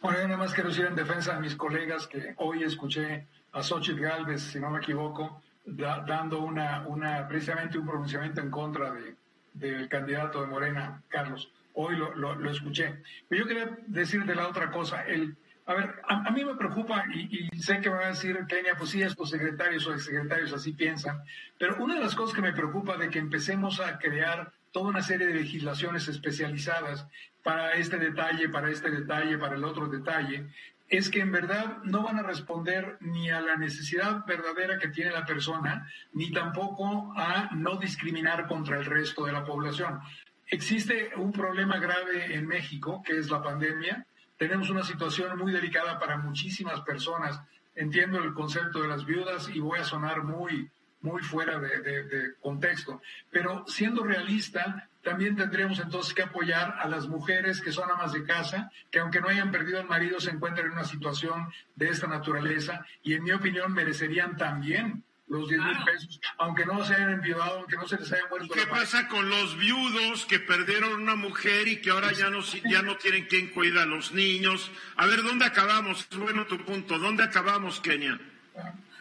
[0.00, 3.62] Bueno, yo nada más quiero decir en defensa de mis colegas que hoy escuché a
[3.62, 9.14] Xochitl Galvez, si no me equivoco, dando una, una, precisamente un pronunciamiento en contra de,
[9.54, 11.50] del candidato de Morena, Carlos.
[11.74, 13.02] Hoy lo, lo, escuché.
[13.28, 15.04] Pero yo quería decir de la otra cosa.
[15.04, 18.76] El, a ver, a, mí me preocupa, y, sé que me va a decir Kenia,
[18.76, 21.22] pues sí, estos secretarios o exsecretarios así piensan,
[21.58, 25.02] pero una de las cosas que me preocupa de que empecemos a crear toda una
[25.02, 27.06] serie de legislaciones especializadas
[27.42, 30.48] para este detalle, para este detalle, para el otro detalle,
[30.96, 35.10] es que en verdad no van a responder ni a la necesidad verdadera que tiene
[35.10, 40.00] la persona, ni tampoco a no discriminar contra el resto de la población.
[40.46, 44.06] Existe un problema grave en México, que es la pandemia.
[44.36, 47.40] Tenemos una situación muy delicada para muchísimas personas.
[47.74, 53.00] Entiendo el concepto de las viudas y voy a sonar muy, muy fuera de, contexto.
[53.30, 58.24] Pero siendo realista, también tendremos entonces que apoyar a las mujeres que son amas de
[58.24, 62.06] casa, que aunque no hayan perdido al marido, se encuentran en una situación de esta
[62.06, 67.12] naturaleza y en mi opinión merecerían también los 10 mil pesos, aunque no se hayan
[67.12, 68.54] enviudado, aunque no se les haya muerto.
[68.54, 72.40] ¿Qué pasa con los viudos que perdieron una mujer y que ahora ya no,
[72.70, 74.70] ya no tienen quien cuida a los niños?
[74.96, 76.06] A ver, ¿dónde acabamos?
[76.10, 76.98] Es bueno tu punto.
[76.98, 78.18] ¿Dónde acabamos, Kenia?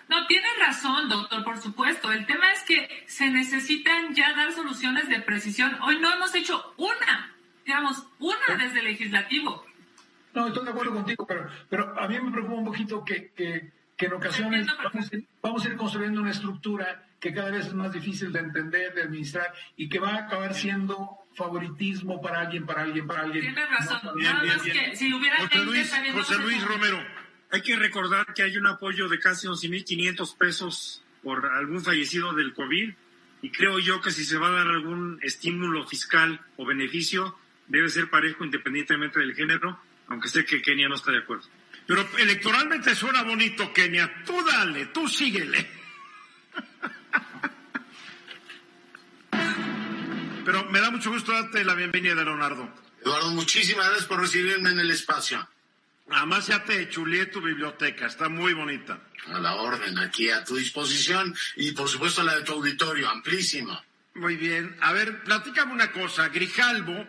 [0.09, 2.11] No, tiene razón, doctor, por supuesto.
[2.11, 5.77] El tema es que se necesitan ya dar soluciones de precisión.
[5.81, 7.35] Hoy no hemos hecho una,
[7.65, 9.65] digamos, una desde el legislativo.
[10.33, 13.71] No, estoy de acuerdo contigo, pero, pero a mí me preocupa un poquito que, que,
[14.05, 14.67] en ocasiones
[15.41, 19.03] vamos, a ir construyendo una estructura que cada vez es más difícil de entender, de
[19.03, 23.45] administrar y que va a acabar siendo favoritismo para alguien, para alguien, para alguien.
[23.45, 24.01] Tiene razón.
[24.17, 26.99] Nada más que si hubiera José Luis, José Luis Romero.
[27.53, 32.51] Hay que recordar que hay un apoyo de casi 11.500 pesos por algún fallecido del
[32.51, 32.91] COVID
[33.43, 37.37] y creo yo que si se va a dar algún estímulo fiscal o beneficio,
[37.67, 41.47] debe ser parejo independientemente del género, aunque sé que Kenia no está de acuerdo.
[41.85, 44.23] Pero electoralmente suena bonito, Kenia.
[44.25, 45.69] Tú dale, tú síguele.
[50.43, 52.67] Pero me da mucho gusto darte la bienvenida, Leonardo.
[52.99, 55.47] Eduardo, muchísimas gracias por recibirme en el espacio.
[56.09, 58.99] Además ya te chulié tu biblioteca, está muy bonita.
[59.27, 63.83] A la orden, aquí a tu disposición y por supuesto la de tu auditorio, amplísima.
[64.15, 64.75] Muy bien.
[64.81, 66.29] A ver, platícame una cosa.
[66.29, 67.07] Grijalvo,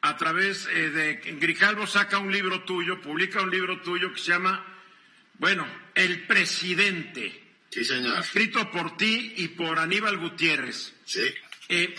[0.00, 4.32] a través eh, de Grijalvo saca un libro tuyo, publica un libro tuyo que se
[4.32, 4.64] llama,
[5.34, 7.42] bueno, El Presidente.
[7.70, 8.18] Sí, señor.
[8.18, 10.94] Escrito por ti y por Aníbal Gutiérrez.
[11.04, 11.32] Sí.
[11.68, 11.94] Eh,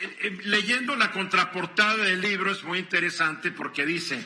[0.00, 4.24] eh, leyendo la contraportada del libro es muy interesante porque dice,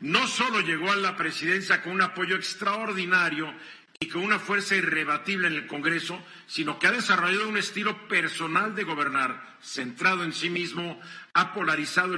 [0.00, 3.54] no solo llegó a la presidencia con un apoyo extraordinario
[4.02, 8.74] y con una fuerza irrebatible en el Congreso, sino que ha desarrollado un estilo personal
[8.74, 10.98] de gobernar, centrado en sí mismo,
[11.34, 12.14] ha polarizado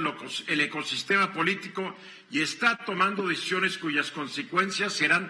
[0.47, 1.93] el ecosistema político
[2.31, 5.29] y está tomando decisiones cuyas consecuencias serán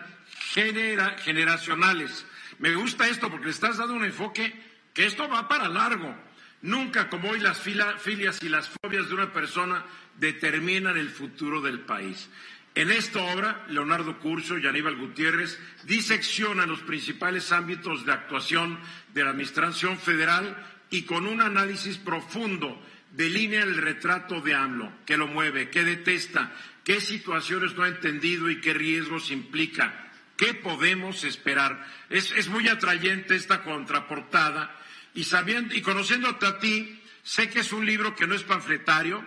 [1.23, 2.23] generacionales.
[2.59, 4.53] Me gusta esto porque le estás dando un enfoque
[4.93, 6.15] que esto va para largo.
[6.61, 9.83] Nunca como hoy las filias y las fobias de una persona
[10.19, 12.29] determinan el futuro del país.
[12.75, 18.79] En esta obra, Leonardo Curso y Aníbal Gutiérrez diseccionan los principales ámbitos de actuación
[19.13, 20.57] de la Administración Federal
[20.89, 26.51] y con un análisis profundo delinea el retrato de AMLO, qué lo mueve, qué detesta,
[26.83, 31.87] qué situaciones no ha entendido y qué riesgos implica, qué podemos esperar.
[32.09, 34.75] Es, muy atrayente esta contraportada
[35.13, 39.23] y, sabiendo, y conociéndote a ti, sé que es un libro que no es panfletario,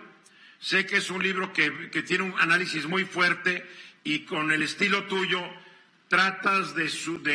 [0.59, 1.69] Sé que es un libro que,
[2.03, 3.65] tiene un análisis muy fuerte
[4.03, 5.41] y con el estilo tuyo
[6.07, 6.89] tratas de,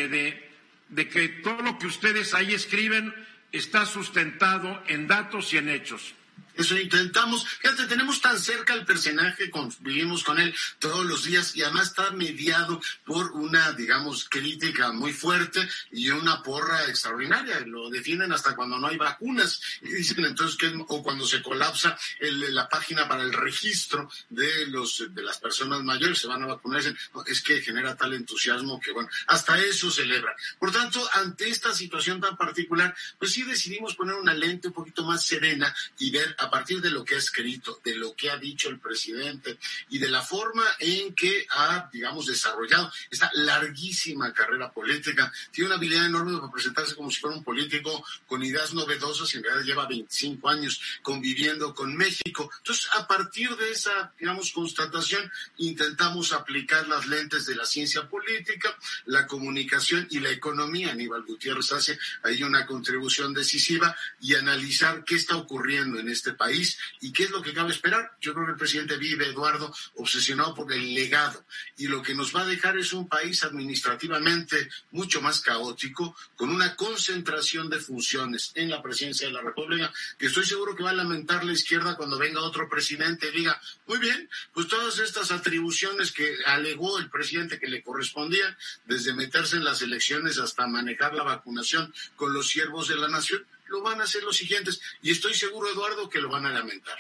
[0.08, 0.50] de,
[0.88, 3.14] de que todo lo que ustedes ahí escriben
[3.52, 6.14] está sustentado en datos y en hechos.
[6.54, 7.46] Eso intentamos.
[7.46, 12.10] Fíjate, tenemos tan cerca al personaje, vivimos con él todos los días y además está
[12.10, 17.60] mediado por una, digamos, crítica muy fuerte y una porra extraordinaria.
[17.60, 21.98] Lo defienden hasta cuando no hay vacunas y dicen entonces que o cuando se colapsa
[22.20, 26.80] la página para el registro de los de las personas mayores se van a vacunar.
[26.80, 30.34] Dicen, es que genera tal entusiasmo que bueno, hasta eso celebra.
[30.58, 35.04] Por tanto, ante esta situación tan particular, pues sí decidimos poner una lente un poquito
[35.04, 38.36] más serena y ver a partir de lo que ha escrito, de lo que ha
[38.36, 39.58] dicho el presidente
[39.90, 45.32] y de la forma en que ha, digamos, desarrollado esta larguísima carrera política.
[45.50, 49.38] Tiene una habilidad enorme para presentarse como si fuera un político con ideas novedosas y
[49.38, 52.50] en realidad lleva 25 años conviviendo con México.
[52.58, 58.76] Entonces, a partir de esa, digamos, constatación, intentamos aplicar las lentes de la ciencia política,
[59.06, 60.92] la comunicación y la economía.
[60.92, 66.78] Aníbal Gutiérrez hace ahí una contribución decisiva y analizar qué está ocurriendo en este país
[67.00, 68.12] y qué es lo que cabe esperar.
[68.20, 71.44] Yo creo que el presidente vive, Eduardo, obsesionado por el legado
[71.76, 76.50] y lo que nos va a dejar es un país administrativamente mucho más caótico, con
[76.50, 80.90] una concentración de funciones en la presidencia de la República, que estoy seguro que va
[80.90, 85.30] a lamentar la izquierda cuando venga otro presidente y diga, muy bien, pues todas estas
[85.30, 91.14] atribuciones que alegó el presidente que le correspondían, desde meterse en las elecciones hasta manejar
[91.14, 94.80] la vacunación con los siervos de la nación, lo van a hacer los siguientes.
[95.00, 96.98] Y estoy seguro, Eduardo, que lo van a lamentar.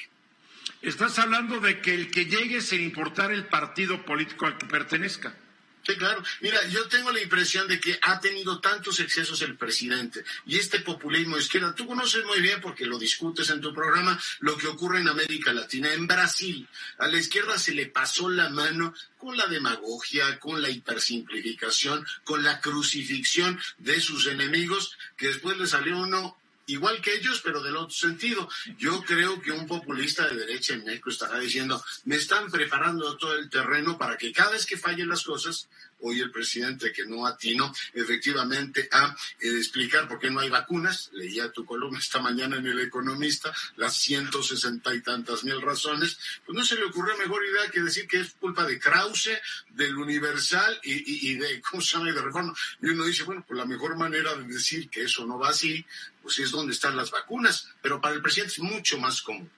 [0.80, 5.36] Estás hablando de que el que llegue sin importar el partido político al que pertenezca.
[5.84, 6.22] Sí, claro.
[6.40, 10.78] Mira, yo tengo la impresión de que ha tenido tantos excesos el presidente y este
[10.78, 11.74] populismo de izquierda.
[11.74, 15.52] Tú conoces muy bien, porque lo discutes en tu programa, lo que ocurre en América
[15.52, 15.92] Latina.
[15.92, 20.70] En Brasil, a la izquierda se le pasó la mano con la demagogia, con la
[20.70, 27.40] hipersimplificación, con la crucifixión de sus enemigos, que después le salió uno igual que ellos,
[27.42, 28.48] pero del otro sentido.
[28.78, 33.34] Yo creo que un populista de derecha en México estará diciendo, me están preparando todo
[33.34, 35.68] el terreno para que cada vez que fallen las cosas,
[36.02, 41.10] hoy el presidente que no atino efectivamente a eh, explicar por qué no hay vacunas.
[41.12, 46.18] Leía tu columna esta mañana en El Economista, las ciento sesenta y tantas mil razones.
[46.44, 49.30] Pues no se le ocurrió mejor idea que decir que es culpa de Krause,
[49.70, 52.12] del Universal y, de, ¿cómo se llama?
[52.12, 52.54] de Reforma.
[52.80, 55.84] Y uno dice, bueno, pues la mejor manera de decir que eso no va así,
[56.22, 57.68] pues es donde están las vacunas.
[57.82, 59.50] Pero para el presidente es mucho más común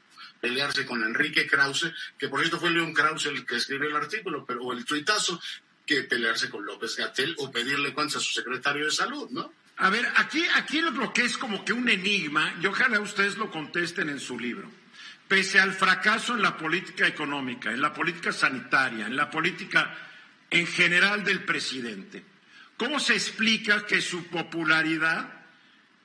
[0.44, 4.44] pelearse con Enrique Krause, que por cierto fue León Krause el que escribió el artículo,
[4.44, 5.40] pero o el tuitazo,
[5.86, 9.52] que pelearse con López Gatel o pedirle cuentas a su secretario de salud, ¿no?
[9.78, 13.50] A ver, aquí, aquí lo que es como que un enigma, y ojalá ustedes lo
[13.50, 14.70] contesten en su libro.
[15.26, 19.96] Pese al fracaso en la política económica, en la política sanitaria, en la política
[20.50, 22.22] en general del presidente,
[22.76, 25.33] ¿cómo se explica que su popularidad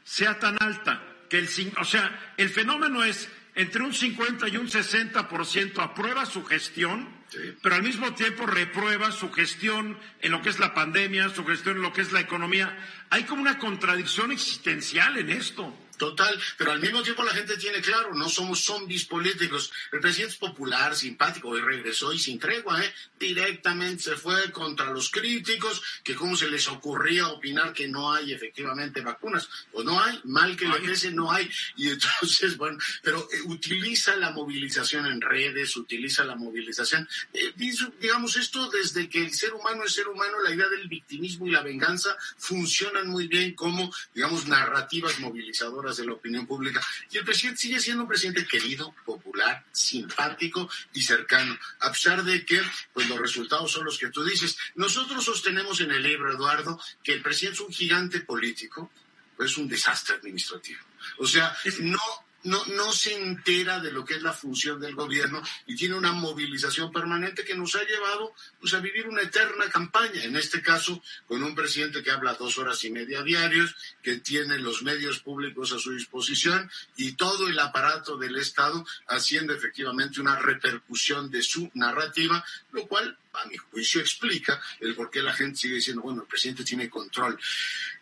[0.10, 1.04] sea tan alta?
[1.30, 6.44] Que el, o sea, el fenómeno es entre un 50 y un 60% aprueba su
[6.46, 7.20] gestión
[7.62, 11.78] pero al mismo tiempo reprueba su gestión en lo que es la pandemia, su gestión
[11.78, 12.76] en lo que es la economía.
[13.10, 15.74] Hay como una contradicción existencial en esto.
[16.00, 19.70] Total, pero al mismo tiempo la gente tiene claro, no somos zombies políticos.
[19.92, 22.94] El presidente es popular, simpático, y regresó y sin tregua, ¿eh?
[23.20, 28.32] Directamente se fue contra los críticos, que cómo se les ocurría opinar que no hay
[28.32, 29.50] efectivamente vacunas.
[29.74, 31.52] Pues no hay, mal que le pese, no hay.
[31.76, 37.10] Y entonces, bueno, pero eh, utiliza la movilización en redes, utiliza la movilización.
[37.34, 37.54] Eh,
[38.00, 41.52] digamos, esto desde que el ser humano es ser humano, la idea del victimismo y
[41.52, 46.82] la venganza funcionan muy bien como, digamos, narrativas movilizadoras de la opinión pública.
[47.12, 52.46] Y el presidente sigue siendo un presidente querido, popular, simpático y cercano, a pesar de
[52.46, 52.62] que
[52.94, 54.58] pues, los resultados son los que tú dices.
[54.76, 58.92] Nosotros sostenemos en el libro, Eduardo, que el presidente es un gigante político,
[59.36, 60.82] pues es un desastre administrativo.
[61.18, 62.00] O sea, no
[62.44, 66.12] no, no se entera de lo que es la función del gobierno y tiene una
[66.12, 71.02] movilización permanente que nos ha llevado pues, a vivir una eterna campaña, en este caso
[71.28, 75.74] con un presidente que habla dos horas y media diarios, que tiene los medios públicos
[75.74, 81.70] a su disposición y todo el aparato del Estado haciendo efectivamente una repercusión de su
[81.74, 86.22] narrativa, lo cual a mi juicio explica el por qué la gente sigue diciendo, bueno,
[86.22, 87.40] el presidente tiene control.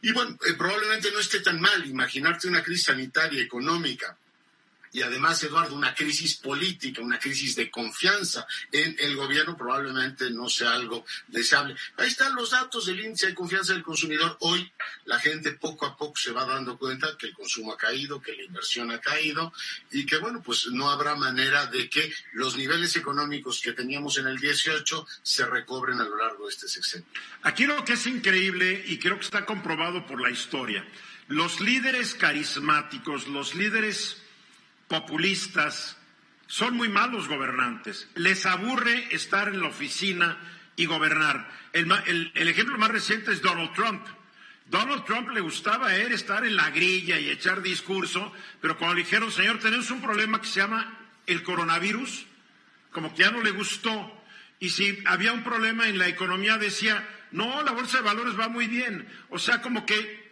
[0.01, 4.17] Y bueno, eh, probablemente no esté tan mal imaginarte una crisis sanitaria, económica,
[4.97, 10.49] y además, Eduardo, una crisis política, una crisis de confianza en el gobierno probablemente no
[10.49, 11.75] sea algo deseable.
[11.97, 14.37] Ahí están los datos del índice de confianza del consumidor.
[14.39, 14.73] Hoy
[15.05, 18.35] la gente poco a poco se va dando cuenta que el consumo ha caído, que
[18.35, 19.53] la inversión ha caído
[19.91, 24.25] y que, bueno, pues no habrá manera de que los niveles económicos que teníamos en
[24.25, 27.05] el 18 se recobren a lo largo de este sexenio.
[27.43, 30.83] Aquí lo que es increíble y creo que está comprobado por la historia,
[31.27, 34.23] los líderes carismáticos, los líderes
[34.87, 35.97] populistas,
[36.47, 38.07] son muy malos gobernantes.
[38.15, 40.37] Les aburre estar en la oficina
[40.75, 41.49] y gobernar.
[41.73, 41.91] El,
[42.35, 44.05] ejemplo más reciente es Donald Trump.
[44.69, 49.03] Donald Trump le gustaba él estar en la grilla y echar discurso, pero cuando le
[49.03, 52.25] dijeron, señor, tenemos un problema que se llama el coronavirus,
[52.91, 54.13] como que ya no le gustó.
[54.59, 58.49] Y si había un problema en la economía, decía, no, la bolsa de valores va
[58.49, 59.07] muy bien.
[59.29, 60.26] O sea, como que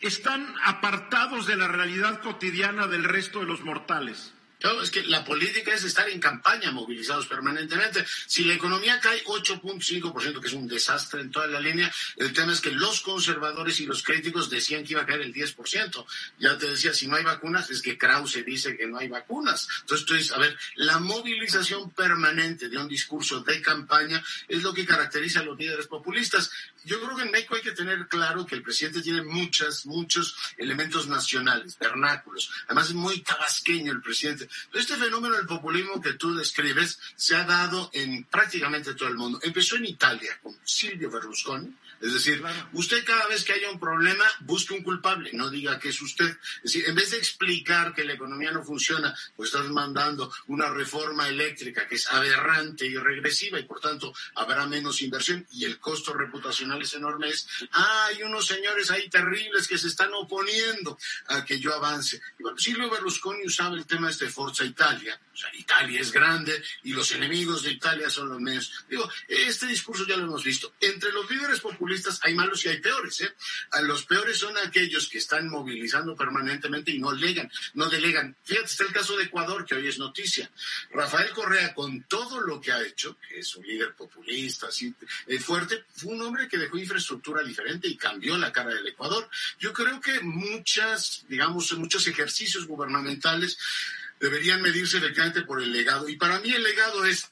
[0.00, 4.34] están apartados de la realidad cotidiana del resto de los mortales.
[4.60, 8.04] Claro, es que la política es estar en campaña, movilizados permanentemente.
[8.26, 12.52] Si la economía cae 8.5%, que es un desastre en toda la línea, el tema
[12.52, 16.04] es que los conservadores y los críticos decían que iba a caer el 10%.
[16.38, 19.66] Ya te decía, si no hay vacunas, es que Krause dice que no hay vacunas.
[19.80, 24.74] Entonces tú dices, a ver, la movilización permanente de un discurso de campaña es lo
[24.74, 26.50] que caracteriza a los líderes populistas.
[26.84, 30.36] Yo creo que en México hay que tener claro que el presidente tiene muchas, muchos
[30.58, 32.50] elementos nacionales, vernáculos.
[32.66, 34.49] Además es muy tabasqueño el presidente.
[34.72, 39.40] Este fenómeno del populismo que tú describes se ha dado en prácticamente todo el mundo.
[39.42, 42.42] Empezó en Italia con Silvio Berlusconi, es decir,
[42.72, 46.30] usted cada vez que haya un problema busque un culpable, no diga que es usted.
[46.64, 50.70] Es decir, en vez de explicar que la economía no funciona, pues estás mandando una
[50.70, 55.78] reforma eléctrica que es aberrante y regresiva y por tanto habrá menos inversión y el
[55.78, 57.28] costo reputacional es enorme.
[57.28, 60.98] Es, ah, hay unos señores ahí terribles que se están oponiendo
[61.28, 62.20] a que yo avance.
[62.38, 65.20] Y bueno, Silvio Berlusconi usaba el tema este Forza Italia.
[65.32, 68.84] O sea, Italia es grande y los enemigos de Italia son los medios.
[68.88, 70.74] Digo, este discurso ya lo hemos visto.
[70.80, 71.89] Entre los líderes populares
[72.22, 73.20] hay malos y hay peores.
[73.20, 73.32] ¿eh?
[73.82, 78.36] Los peores son aquellos que están movilizando permanentemente y no delegan, no delegan.
[78.44, 80.50] Fíjate, está el caso de Ecuador, que hoy es noticia.
[80.92, 84.94] Rafael Correa, con todo lo que ha hecho, que es un líder populista, así,
[85.26, 89.28] eh, fuerte, fue un hombre que dejó infraestructura diferente y cambió la cara del Ecuador.
[89.58, 93.58] Yo creo que muchas, digamos, muchos ejercicios gubernamentales
[94.20, 96.08] deberían medirse efectivamente por el legado.
[96.08, 97.30] Y para mí el legado es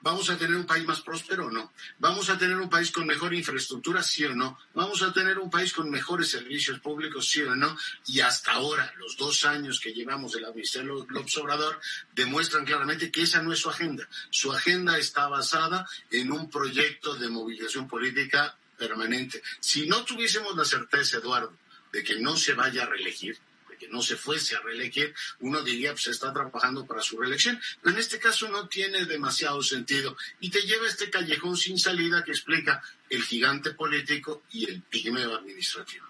[0.00, 1.72] ¿Vamos a tener un país más próspero o no?
[1.98, 4.58] ¿Vamos a tener un país con mejor infraestructura, sí o no?
[4.74, 7.76] ¿Vamos a tener un país con mejores servicios públicos, sí o no?
[8.06, 11.80] Y hasta ahora, los dos años que llevamos de la administración López Obrador
[12.14, 14.08] demuestran claramente que esa no es su agenda.
[14.30, 19.42] Su agenda está basada en un proyecto de movilización política permanente.
[19.60, 21.52] Si no tuviésemos la certeza, Eduardo,
[21.92, 23.38] de que no se vaya a reelegir,
[23.78, 27.60] que no se fuese a reelegir, uno diría, pues está trabajando para su reelección.
[27.82, 32.24] Pero en este caso no tiene demasiado sentido y te lleva este callejón sin salida
[32.24, 36.06] que explica el gigante político y el pigmeo administrativo.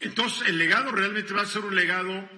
[0.00, 2.28] Entonces, el legado realmente va a ser un legado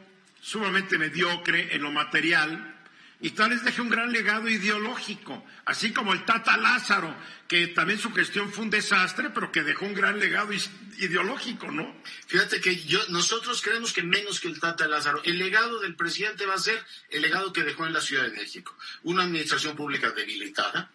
[0.40, 2.75] sumamente mediocre en lo material,
[3.20, 7.14] y tal vez deje un gran legado ideológico, así como el Tata Lázaro,
[7.48, 10.50] que también su gestión fue un desastre, pero que dejó un gran legado
[10.98, 11.96] ideológico, ¿no?
[12.26, 16.44] Fíjate que yo, nosotros creemos que menos que el Tata Lázaro, el legado del presidente
[16.44, 20.10] va a ser el legado que dejó en la Ciudad de México, una administración pública
[20.10, 20.90] debilitada,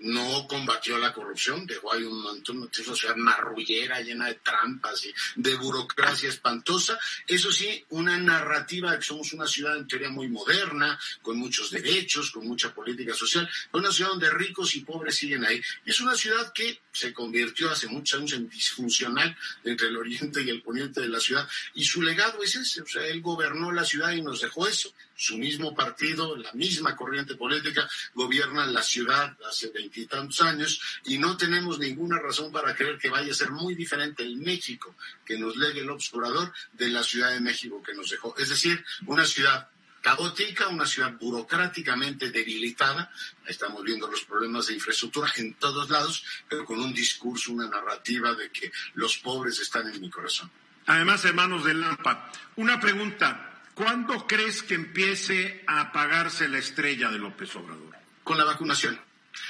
[0.00, 5.14] no combatió la corrupción, dejó ahí un montón de sociedad marrullera llena de trampas y
[5.36, 6.98] de burocracia espantosa.
[7.26, 11.70] Eso sí, una narrativa de que somos una ciudad en teoría muy moderna, con muchos
[11.70, 15.60] derechos, con mucha política social, una ciudad donde ricos y pobres siguen ahí.
[15.84, 20.50] Es una ciudad que se convirtió hace muchos años en disfuncional entre el oriente y
[20.50, 23.84] el poniente de la ciudad y su legado es ese, o sea, él gobernó la
[23.84, 24.92] ciudad y nos dejó eso.
[25.14, 31.18] Su mismo partido, la misma corriente política gobierna la ciudad hace 20 veintitantos años y
[31.18, 35.38] no tenemos ninguna razón para creer que vaya a ser muy diferente el México que
[35.38, 38.34] nos legue el observador de la Ciudad de México que nos dejó.
[38.38, 39.68] Es decir, una ciudad
[40.00, 43.10] caótica, una ciudad burocráticamente debilitada.
[43.46, 48.34] Estamos viendo los problemas de infraestructura en todos lados, pero con un discurso, una narrativa
[48.34, 50.50] de que los pobres están en mi corazón.
[50.86, 53.46] Además, hermanos de Lampa, una pregunta.
[53.74, 57.94] ¿Cuándo crees que empiece a apagarse la estrella de López Obrador?
[58.24, 59.00] Con la vacunación.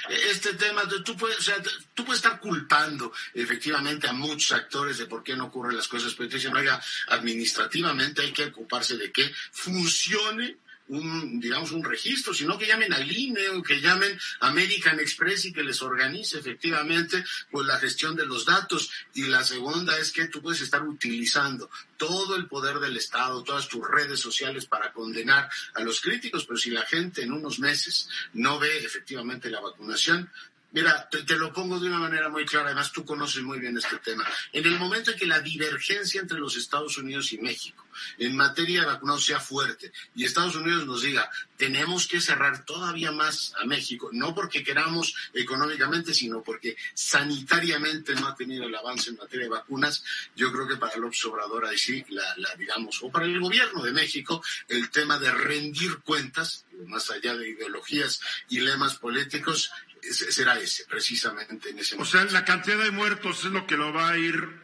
[0.09, 1.55] Este tema, tú puedes, o sea,
[1.93, 6.13] tú puedes estar culpando efectivamente a muchos actores de por qué no ocurren las cosas,
[6.13, 10.57] pero te dicen, oiga, administrativamente hay que ocuparse de que funcione
[10.87, 15.53] un, digamos, un registro, sino que llamen al INE o que llamen American Express y
[15.53, 18.91] que les organice efectivamente pues la gestión de los datos.
[19.13, 23.67] Y la segunda es que tú puedes estar utilizando todo el poder del Estado, todas
[23.67, 28.09] tus redes sociales para condenar a los críticos, pero si la gente en unos meses
[28.33, 30.29] no ve efectivamente la vacunación,
[30.73, 33.97] Mira, te, lo pongo de una manera muy clara, además tú conoces muy bien este
[33.97, 34.25] tema.
[34.53, 37.85] En el momento en que la divergencia entre los Estados Unidos y México
[38.17, 43.11] en materia de vacunados sea fuerte y Estados Unidos nos diga, tenemos que cerrar todavía
[43.11, 49.09] más a México, no porque queramos económicamente, sino porque sanitariamente no ha tenido el avance
[49.09, 50.03] en materia de vacunas,
[50.37, 53.83] yo creo que para el Obrador ahí sí, la, la, digamos, o para el gobierno
[53.83, 59.71] de México, el tema de rendir cuentas, más allá de ideologías y lemas políticos,
[60.01, 62.17] será ese, precisamente en ese momento.
[62.17, 64.61] O sea, la cantidad de muertos es lo que lo va a ir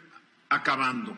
[0.50, 1.18] acabando.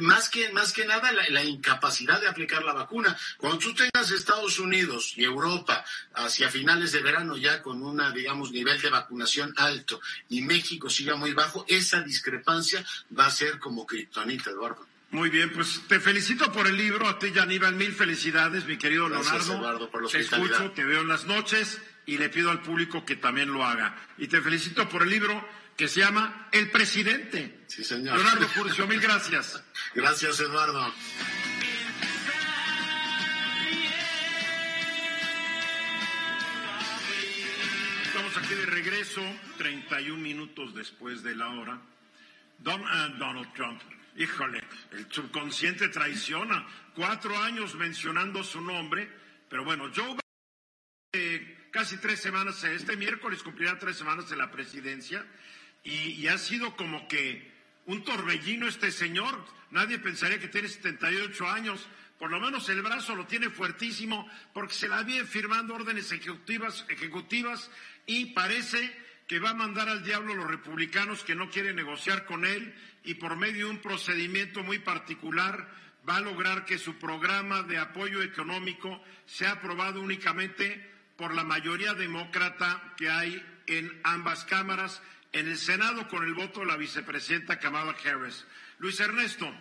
[0.00, 3.16] más, que, más que nada la, incapacidad de aplicar la vacuna.
[3.38, 5.84] Cuando tú tengas Estados Unidos y Europa
[6.14, 11.16] hacia finales de verano ya con una, digamos, nivel de vacunación alto y México siga
[11.16, 12.84] muy bajo, esa discrepancia
[13.18, 14.86] va a ser como kriptonita, Eduardo.
[15.10, 19.08] Muy bien, pues te felicito por el libro, a ti, Aníbal, mil felicidades, mi querido
[19.08, 23.04] Gracias, Eduardo, por Te escucho, te veo en las noches y le pido al público
[23.06, 23.96] que también lo haga.
[24.18, 25.46] Y te felicito por el libro
[25.76, 27.60] que se llama El Presidente.
[27.68, 28.16] Sí, señor.
[28.16, 29.62] Leonardo Furcio, mil gracias.
[29.94, 30.92] Gracias, Eduardo.
[38.04, 39.22] Estamos aquí de regreso,
[39.56, 41.80] 31 minutos después de la hora.
[42.58, 43.80] Don, uh, Donald Trump,
[44.18, 44.62] híjole,
[44.92, 46.66] el subconsciente traiciona.
[46.94, 49.08] Cuatro años mencionando su nombre,
[49.48, 50.16] pero bueno, Joe
[51.12, 55.24] Biden casi tres semanas, este miércoles cumplirá tres semanas de la presidencia
[55.84, 57.50] y, ha sido como que
[57.86, 59.44] un torbellino este señor.
[59.70, 61.86] Nadie pensaría que tiene 78 años.
[62.18, 66.84] Por lo menos el brazo lo tiene fuertísimo porque se la viene firmando órdenes ejecutivas,
[66.88, 67.70] ejecutivas
[68.06, 68.92] y parece
[69.28, 72.74] que va a mandar al diablo los republicanos que no quieren negociar con él
[73.04, 75.68] y por medio de un procedimiento muy particular
[76.08, 81.92] va a lograr que su programa de apoyo económico sea aprobado únicamente por la mayoría
[81.92, 85.02] demócrata que hay en ambas cámaras,
[85.32, 88.46] en el Senado con el voto de la vicepresidenta Kamala Harris.
[88.78, 89.52] Luis Ernesto.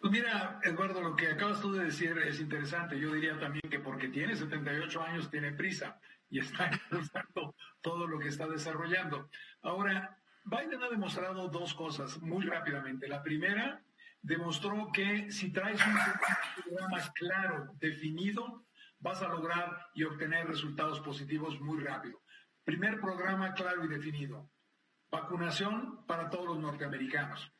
[0.00, 3.00] Pues mira, Eduardo, lo que acabas tú de decir es interesante.
[3.00, 5.98] Yo diría también que porque tiene 78 años tiene prisa
[6.30, 9.28] y está impulsando todo lo que está desarrollando.
[9.62, 13.08] Ahora, Biden ha demostrado dos cosas muy rápidamente.
[13.08, 13.82] La primera,
[14.22, 18.66] demostró que si traes un programa claro, definido,
[18.98, 22.22] vas a lograr y obtener resultados positivos muy rápido.
[22.64, 24.50] Primer programa claro y definido.
[25.10, 27.52] Vacunación para todos los norteamericanos.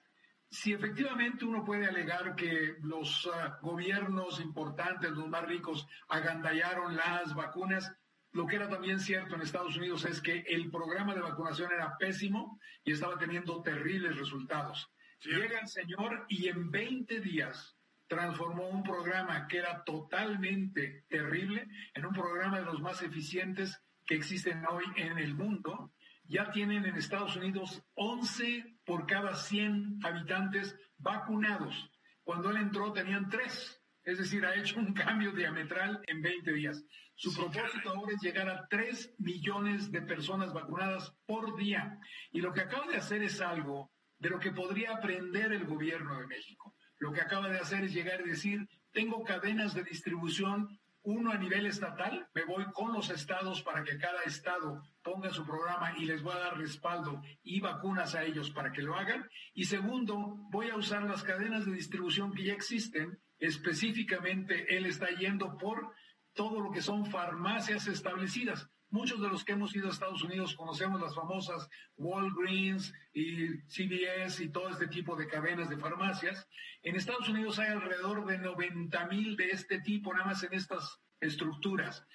[0.49, 7.35] Si efectivamente uno puede alegar que los ah, gobiernos importantes, los más ricos, agandallaron las
[7.35, 7.93] vacunas,
[8.37, 11.97] lo que era también cierto en Estados Unidos es que el programa de vacunación era
[11.97, 14.91] pésimo y estaba teniendo terribles resultados.
[15.23, 22.05] Llega el señor y en 20 días transformó un programa que era totalmente terrible en
[22.05, 25.95] un programa de los más eficientes que existen hoy en el mundo.
[26.25, 31.91] Ya tienen en Estados Unidos 11 por cada 100 habitantes vacunados.
[32.23, 33.83] Cuando él entró tenían 3.
[34.05, 36.85] Es decir, ha hecho un cambio diametral en 20 días.
[37.17, 41.99] Su propósito ahora es llegar a 3 millones de personas vacunadas por día.
[42.31, 46.19] Y lo que acaba de hacer es algo de lo que podría aprender el gobierno
[46.21, 50.79] de México lo que acaba de hacer es llegar y decir, tengo cadenas de distribución,
[51.03, 55.47] uno a nivel estatal, me voy con los estados para que cada estado ponga su
[55.47, 59.29] programa y les voy a dar respaldo y vacunas a ellos para que lo hagan.
[59.55, 63.21] Y segundo, voy a usar las cadenas de distribución que ya existen.
[63.39, 65.93] Específicamente, él está yendo por
[66.37, 68.69] todo lo que son farmacias establecidas.
[68.91, 74.45] Muchos de los que hemos ido a Estados Unidos conocemos las famosas Walgreens y CVS
[74.45, 76.47] y todo este tipo de cadenas de farmacias.
[76.83, 81.01] En Estados Unidos hay alrededor de 90 mil de este tipo, nada más en estas
[81.21, 82.07] estructuras.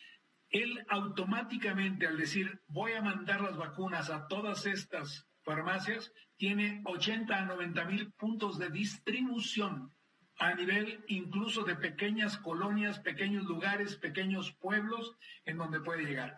[0.50, 7.36] él automáticamente al decir voy a mandar las vacunas a todas estas farmacias, tiene 80
[7.36, 9.94] a 90 mil puntos de distribución
[10.42, 15.16] a nivel incluso de pequeñas colonias, pequeños lugares, pequeños pueblos
[15.46, 16.36] en donde puede llegar.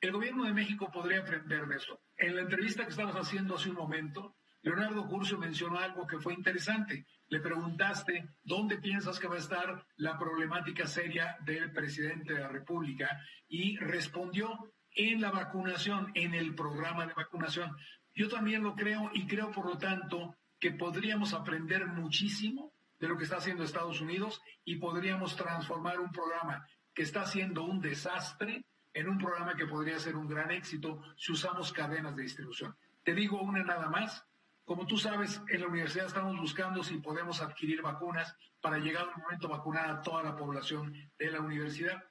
[0.00, 2.00] El gobierno de México podría aprender de eso.
[2.16, 6.32] En la entrevista que estabas haciendo hace un momento, Leonardo Curcio mencionó algo que fue
[6.32, 7.06] interesante.
[7.28, 12.48] Le preguntaste dónde piensas que va a estar la problemática seria del presidente de la
[12.48, 17.76] República y respondió en la vacunación, en el programa de vacunación.
[18.14, 22.73] Yo también lo creo y creo, por lo tanto, que podríamos aprender muchísimo
[23.04, 27.62] de lo que está haciendo Estados Unidos y podríamos transformar un programa que está siendo
[27.62, 32.22] un desastre en un programa que podría ser un gran éxito si usamos cadenas de
[32.22, 32.74] distribución.
[33.02, 34.24] Te digo una nada más.
[34.64, 39.22] Como tú sabes, en la universidad estamos buscando si podemos adquirir vacunas para llegar al
[39.22, 42.02] momento vacunar a toda la población de la universidad.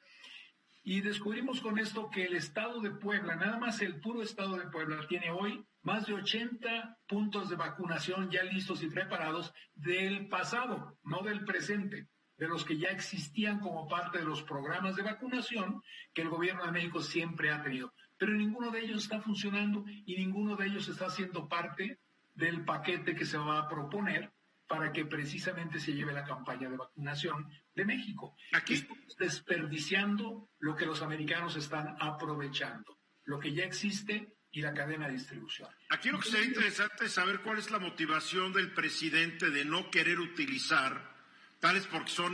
[0.86, 4.68] Y descubrimos con esto que el estado de Puebla, nada más el puro estado de
[4.68, 10.98] Puebla, tiene hoy más de 80 puntos de vacunación ya listos y preparados del pasado,
[11.04, 15.82] no del presente de los que ya existían como parte de los programas de vacunación
[16.14, 17.94] que el gobierno de México siempre ha tenido.
[18.18, 22.00] Pero ninguno de ellos está funcionando y ninguno de ellos está siendo parte
[22.34, 24.33] del paquete que se va a proponer
[24.68, 28.36] para que precisamente se lleve la campaña de vacunación de México.
[28.54, 34.74] Aquí estamos desperdiciando lo que los americanos están aprovechando, lo que ya existe y la
[34.74, 35.70] cadena de distribución.
[35.90, 39.90] Aquí lo que sería interesante es saber cuál es la motivación del presidente de no
[39.90, 41.14] querer utilizar
[41.60, 42.34] tales porque son,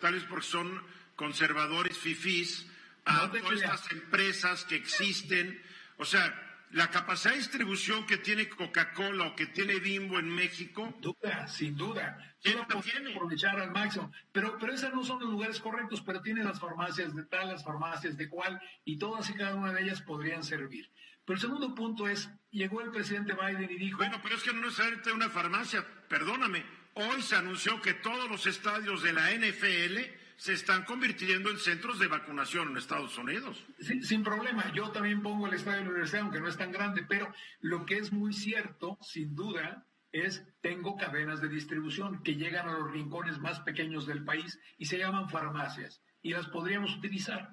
[0.00, 0.82] tales porque son
[1.16, 2.66] conservadores fifís,
[3.04, 5.62] a todas estas empresas que existen.
[5.96, 10.92] O sea, la capacidad de distribución que tiene Coca-Cola o que tiene Bimbo en México.
[10.92, 12.34] Sin duda, sin duda.
[12.42, 13.12] ¿Quién tiene?
[13.12, 14.12] aprovechar al máximo.
[14.32, 17.64] Pero, pero esos no son los lugares correctos, pero tiene las farmacias de tal, las
[17.64, 20.90] farmacias de cual, y todas y cada una de ellas podrían servir.
[21.24, 23.98] Pero el segundo punto es, llegó el presidente Biden y dijo...
[23.98, 26.64] Bueno, pero es que no necesariamente una farmacia, perdóname,
[27.00, 30.00] Hoy se anunció que todos los estadios de la NFL
[30.38, 33.66] se están convirtiendo en centros de vacunación en Estados Unidos.
[34.02, 37.04] sin problema, yo también pongo el estadio de la universidad, aunque no es tan grande,
[37.08, 42.68] pero lo que es muy cierto, sin duda, es tengo cadenas de distribución que llegan
[42.68, 47.52] a los rincones más pequeños del país y se llaman farmacias y las podríamos utilizar.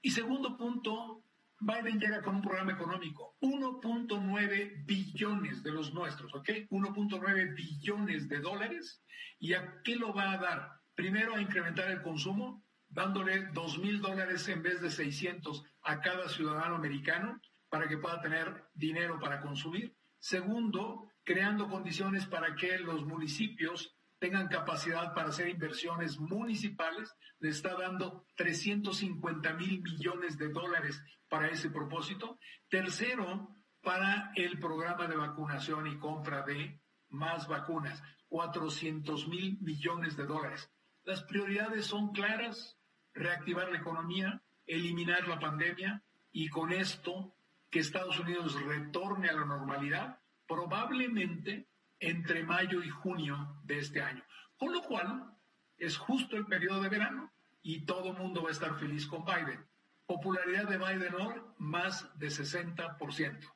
[0.00, 1.24] Y segundo punto,
[1.58, 6.48] Biden llega con un programa económico, 1.9 billones de los nuestros, ¿ok?
[6.70, 9.02] 1.9 billones de dólares.
[9.40, 10.81] ¿Y a qué lo va a dar?
[10.94, 16.28] Primero a incrementar el consumo, dándole 2 mil dólares en vez de 600 a cada
[16.28, 19.96] ciudadano americano para que pueda tener dinero para consumir.
[20.18, 27.74] Segundo, creando condiciones para que los municipios tengan capacidad para hacer inversiones municipales, le está
[27.74, 32.38] dando 350 mil millones de dólares para ese propósito.
[32.68, 40.24] Tercero, para el programa de vacunación y compra de más vacunas, 400 mil millones de
[40.24, 40.70] dólares.
[41.04, 42.78] Las prioridades son claras,
[43.14, 47.34] reactivar la economía, eliminar la pandemia y con esto
[47.70, 54.24] que Estados Unidos retorne a la normalidad, probablemente entre mayo y junio de este año.
[54.56, 55.32] Con lo cual,
[55.78, 57.32] es justo el periodo de verano
[57.62, 59.66] y todo el mundo va a estar feliz con Biden.
[60.06, 63.52] Popularidad de Biden hoy, más de 60%.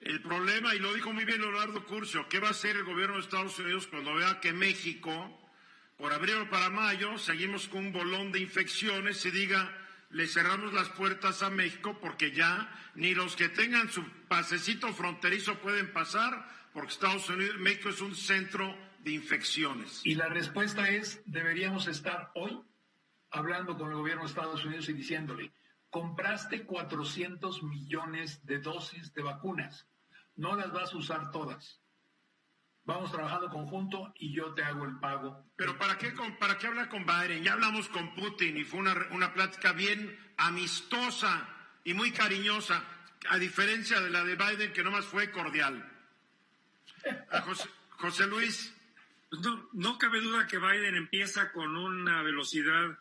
[0.00, 3.14] El problema, y lo dijo muy bien Leonardo Curcio, ¿qué va a hacer el gobierno
[3.14, 5.41] de Estados Unidos cuando vea que México,
[6.02, 9.70] por abril o para mayo, seguimos con un bolón de infecciones y diga,
[10.10, 15.60] le cerramos las puertas a México porque ya ni los que tengan su pasecito fronterizo
[15.60, 20.00] pueden pasar porque Estados Unidos, México es un centro de infecciones.
[20.02, 22.60] Y la respuesta es, deberíamos estar hoy
[23.30, 25.52] hablando con el gobierno de Estados Unidos y diciéndole,
[25.88, 29.86] compraste 400 millones de dosis de vacunas,
[30.34, 31.80] no las vas a usar todas.
[32.84, 35.46] Vamos trabajando conjunto y yo te hago el pago.
[35.56, 37.44] Pero ¿para qué, para qué hablar con Biden?
[37.44, 41.48] Ya hablamos con Putin y fue una, una plática bien amistosa
[41.84, 42.84] y muy cariñosa,
[43.28, 45.88] a diferencia de la de Biden que nomás fue cordial.
[47.98, 48.74] José, Luis.
[49.30, 52.98] No, no cabe duda que Biden empieza con una velocidad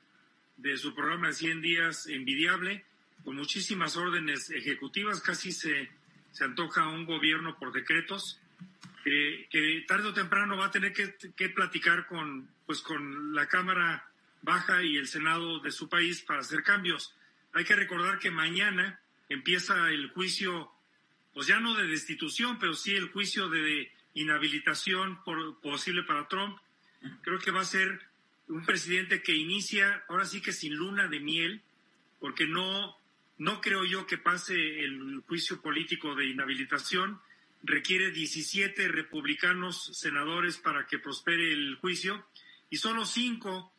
[0.58, 2.86] de su programa de 100 días envidiable,
[3.24, 5.90] con muchísimas órdenes ejecutivas, casi se,
[6.32, 8.40] se antoja un gobierno por decretos,
[9.04, 14.10] que, tarde o temprano va a tener que, que, platicar con, pues, con la Cámara
[14.42, 17.16] Baja y el Senado de su país para hacer cambios.
[17.54, 19.00] Hay que recordar que mañana
[19.30, 20.72] empieza el juicio
[21.34, 26.58] pues ya no de destitución, pero sí el juicio de inhabilitación por, posible para Trump.
[27.22, 28.02] Creo que va a ser
[28.48, 31.62] un presidente que inicia, ahora sí que sin luna de miel,
[32.20, 32.98] porque no,
[33.38, 37.22] no creo yo que pase el juicio político de inhabilitación.
[37.64, 42.26] Requiere 17 republicanos senadores para que prospere el juicio
[42.70, 43.74] y solo cinco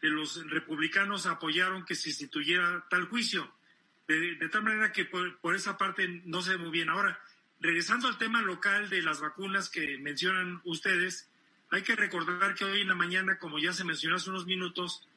[0.00, 3.50] de los republicanos apoyaron que se instituyera tal juicio.
[4.06, 6.90] De, tal manera que por, esa parte no se ve muy bien.
[6.90, 7.18] Ahora,
[7.58, 11.30] regresando al tema local de las vacunas que mencionan ustedes,
[11.70, 15.08] hay que recordar que hoy en la mañana, como ya se mencionó hace unos minutos,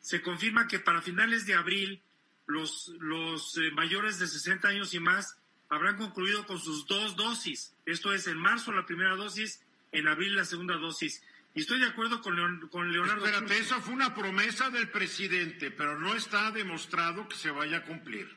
[0.00, 2.02] se confirma que para finales de abril
[2.46, 5.38] los, los eh, mayores de 60 años y más
[5.72, 7.72] habrán concluido con sus dos dosis.
[7.86, 11.22] Esto es en marzo la primera dosis, en abril la segunda dosis.
[11.54, 13.24] Y estoy de acuerdo con, con Leonardo.
[13.24, 17.84] Espérate, eso fue una promesa del presidente, pero no está demostrado que se vaya a
[17.84, 18.28] cumplir.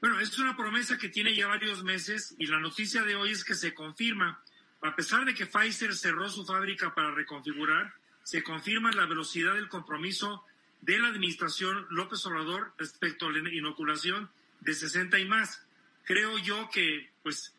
[0.00, 3.44] Bueno, es una promesa que tiene ya varios meses y la noticia de hoy es
[3.44, 4.42] que se confirma
[4.82, 9.68] a pesar de que Pfizer cerró su fábrica para reconfigurar, se confirma la velocidad del
[9.68, 10.46] compromiso
[10.80, 15.62] de la administración López Obrador respecto a la inoculación de 60 y más.
[16.10, 17.54] Creo yo que, pues,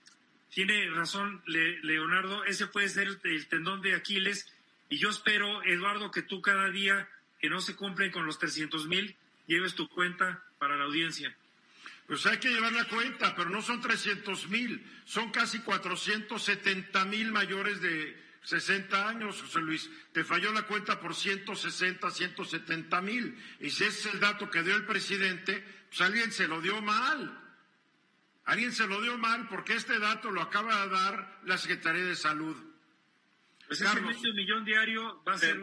[0.53, 4.45] tiene razón Leonardo, ese puede ser el, tendón de Aquiles
[4.89, 7.07] y yo espero, Eduardo, que tú cada día
[7.39, 9.15] que no se cumplen con los 300 mil,
[9.47, 11.33] lleves tu cuenta para la audiencia.
[12.07, 17.31] Pues hay que llevar la cuenta, pero no son 300 mil, son casi 470 mil
[17.31, 19.89] mayores de 60 años, José Luis.
[20.11, 23.33] Te falló la cuenta por 160, 170 mil.
[23.61, 26.81] Y si ese es el dato que dio el presidente, pues alguien se lo dio
[26.81, 27.40] mal.
[28.45, 32.15] Alguien se lo dio mal porque este dato lo acaba de dar la Secretaría de
[32.15, 32.55] Salud.
[33.67, 35.59] Pues ese medio millón diario va a ser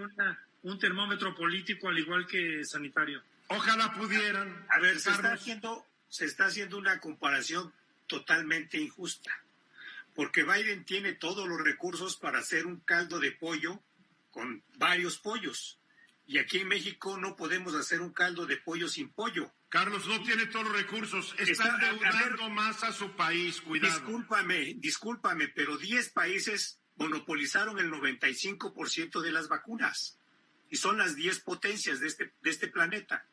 [0.63, 3.23] un termómetro político al igual que sanitario.
[3.49, 4.67] Ojalá pudieran.
[4.71, 7.73] A ver, se está haciendo se está haciendo una comparación
[8.07, 9.31] totalmente injusta,
[10.15, 13.83] porque Biden tiene todos los recursos para hacer un caldo de pollo
[14.31, 15.79] con varios pollos.
[16.27, 19.53] Y aquí en México no podemos hacer un caldo de pollo sin pollo.
[19.69, 21.35] Carlos no tiene todos los recursos.
[21.39, 23.61] Está, endeudando más a su país.
[23.61, 23.95] Cuidado.
[23.95, 30.19] Discúlpame, discúlpame, pero 10 países monopolizaron el 95% de las vacunas.
[30.71, 33.27] Y son las 10 potencias de este, de este planeta.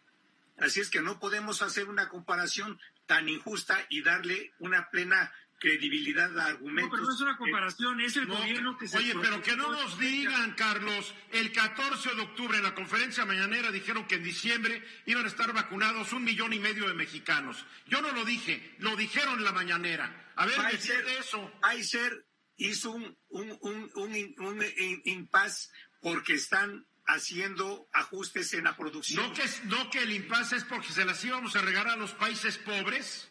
[0.58, 5.34] Así es que no podemos hacer una comparación tan injusta y darle una plena
[5.66, 6.92] credibilidad a argumentos.
[6.92, 8.98] No, pero no es una comparación, es el gobierno que se...
[9.00, 13.72] Oye, pero que no nos digan, Carlos, el 14 de octubre en la conferencia mañanera
[13.72, 17.66] dijeron que en diciembre iban a estar vacunados un millón y medio de mexicanos.
[17.88, 20.32] Yo no lo dije, lo dijeron en la mañanera.
[20.36, 21.52] A ver, Pfizer, de eso.
[21.62, 29.28] Pfizer hizo un, un, un, un, un impas porque están haciendo ajustes en la producción.
[29.28, 32.12] ¿No que, no que el impasse es porque se las íbamos a regalar a los
[32.12, 33.30] países pobres?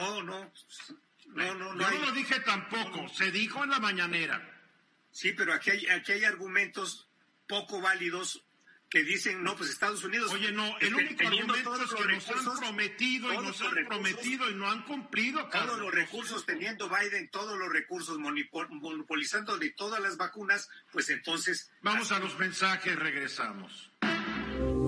[0.00, 0.52] No, no.
[1.26, 1.80] No, no, no.
[1.80, 4.42] Yo no lo dije tampoco, se dijo en la mañanera.
[5.12, 7.08] Sí, pero aquí hay, aquí hay argumentos
[7.46, 8.44] poco válidos
[8.88, 10.32] que dicen, no, pues Estados Unidos.
[10.32, 14.54] Oye, no, el único argumento es que nos han prometido y nos han prometido y
[14.54, 15.48] no han cumplido.
[15.48, 21.70] Todos los recursos, teniendo Biden todos los recursos, monopolizando de todas las vacunas, pues entonces.
[21.82, 23.92] Vamos a los mensajes, regresamos.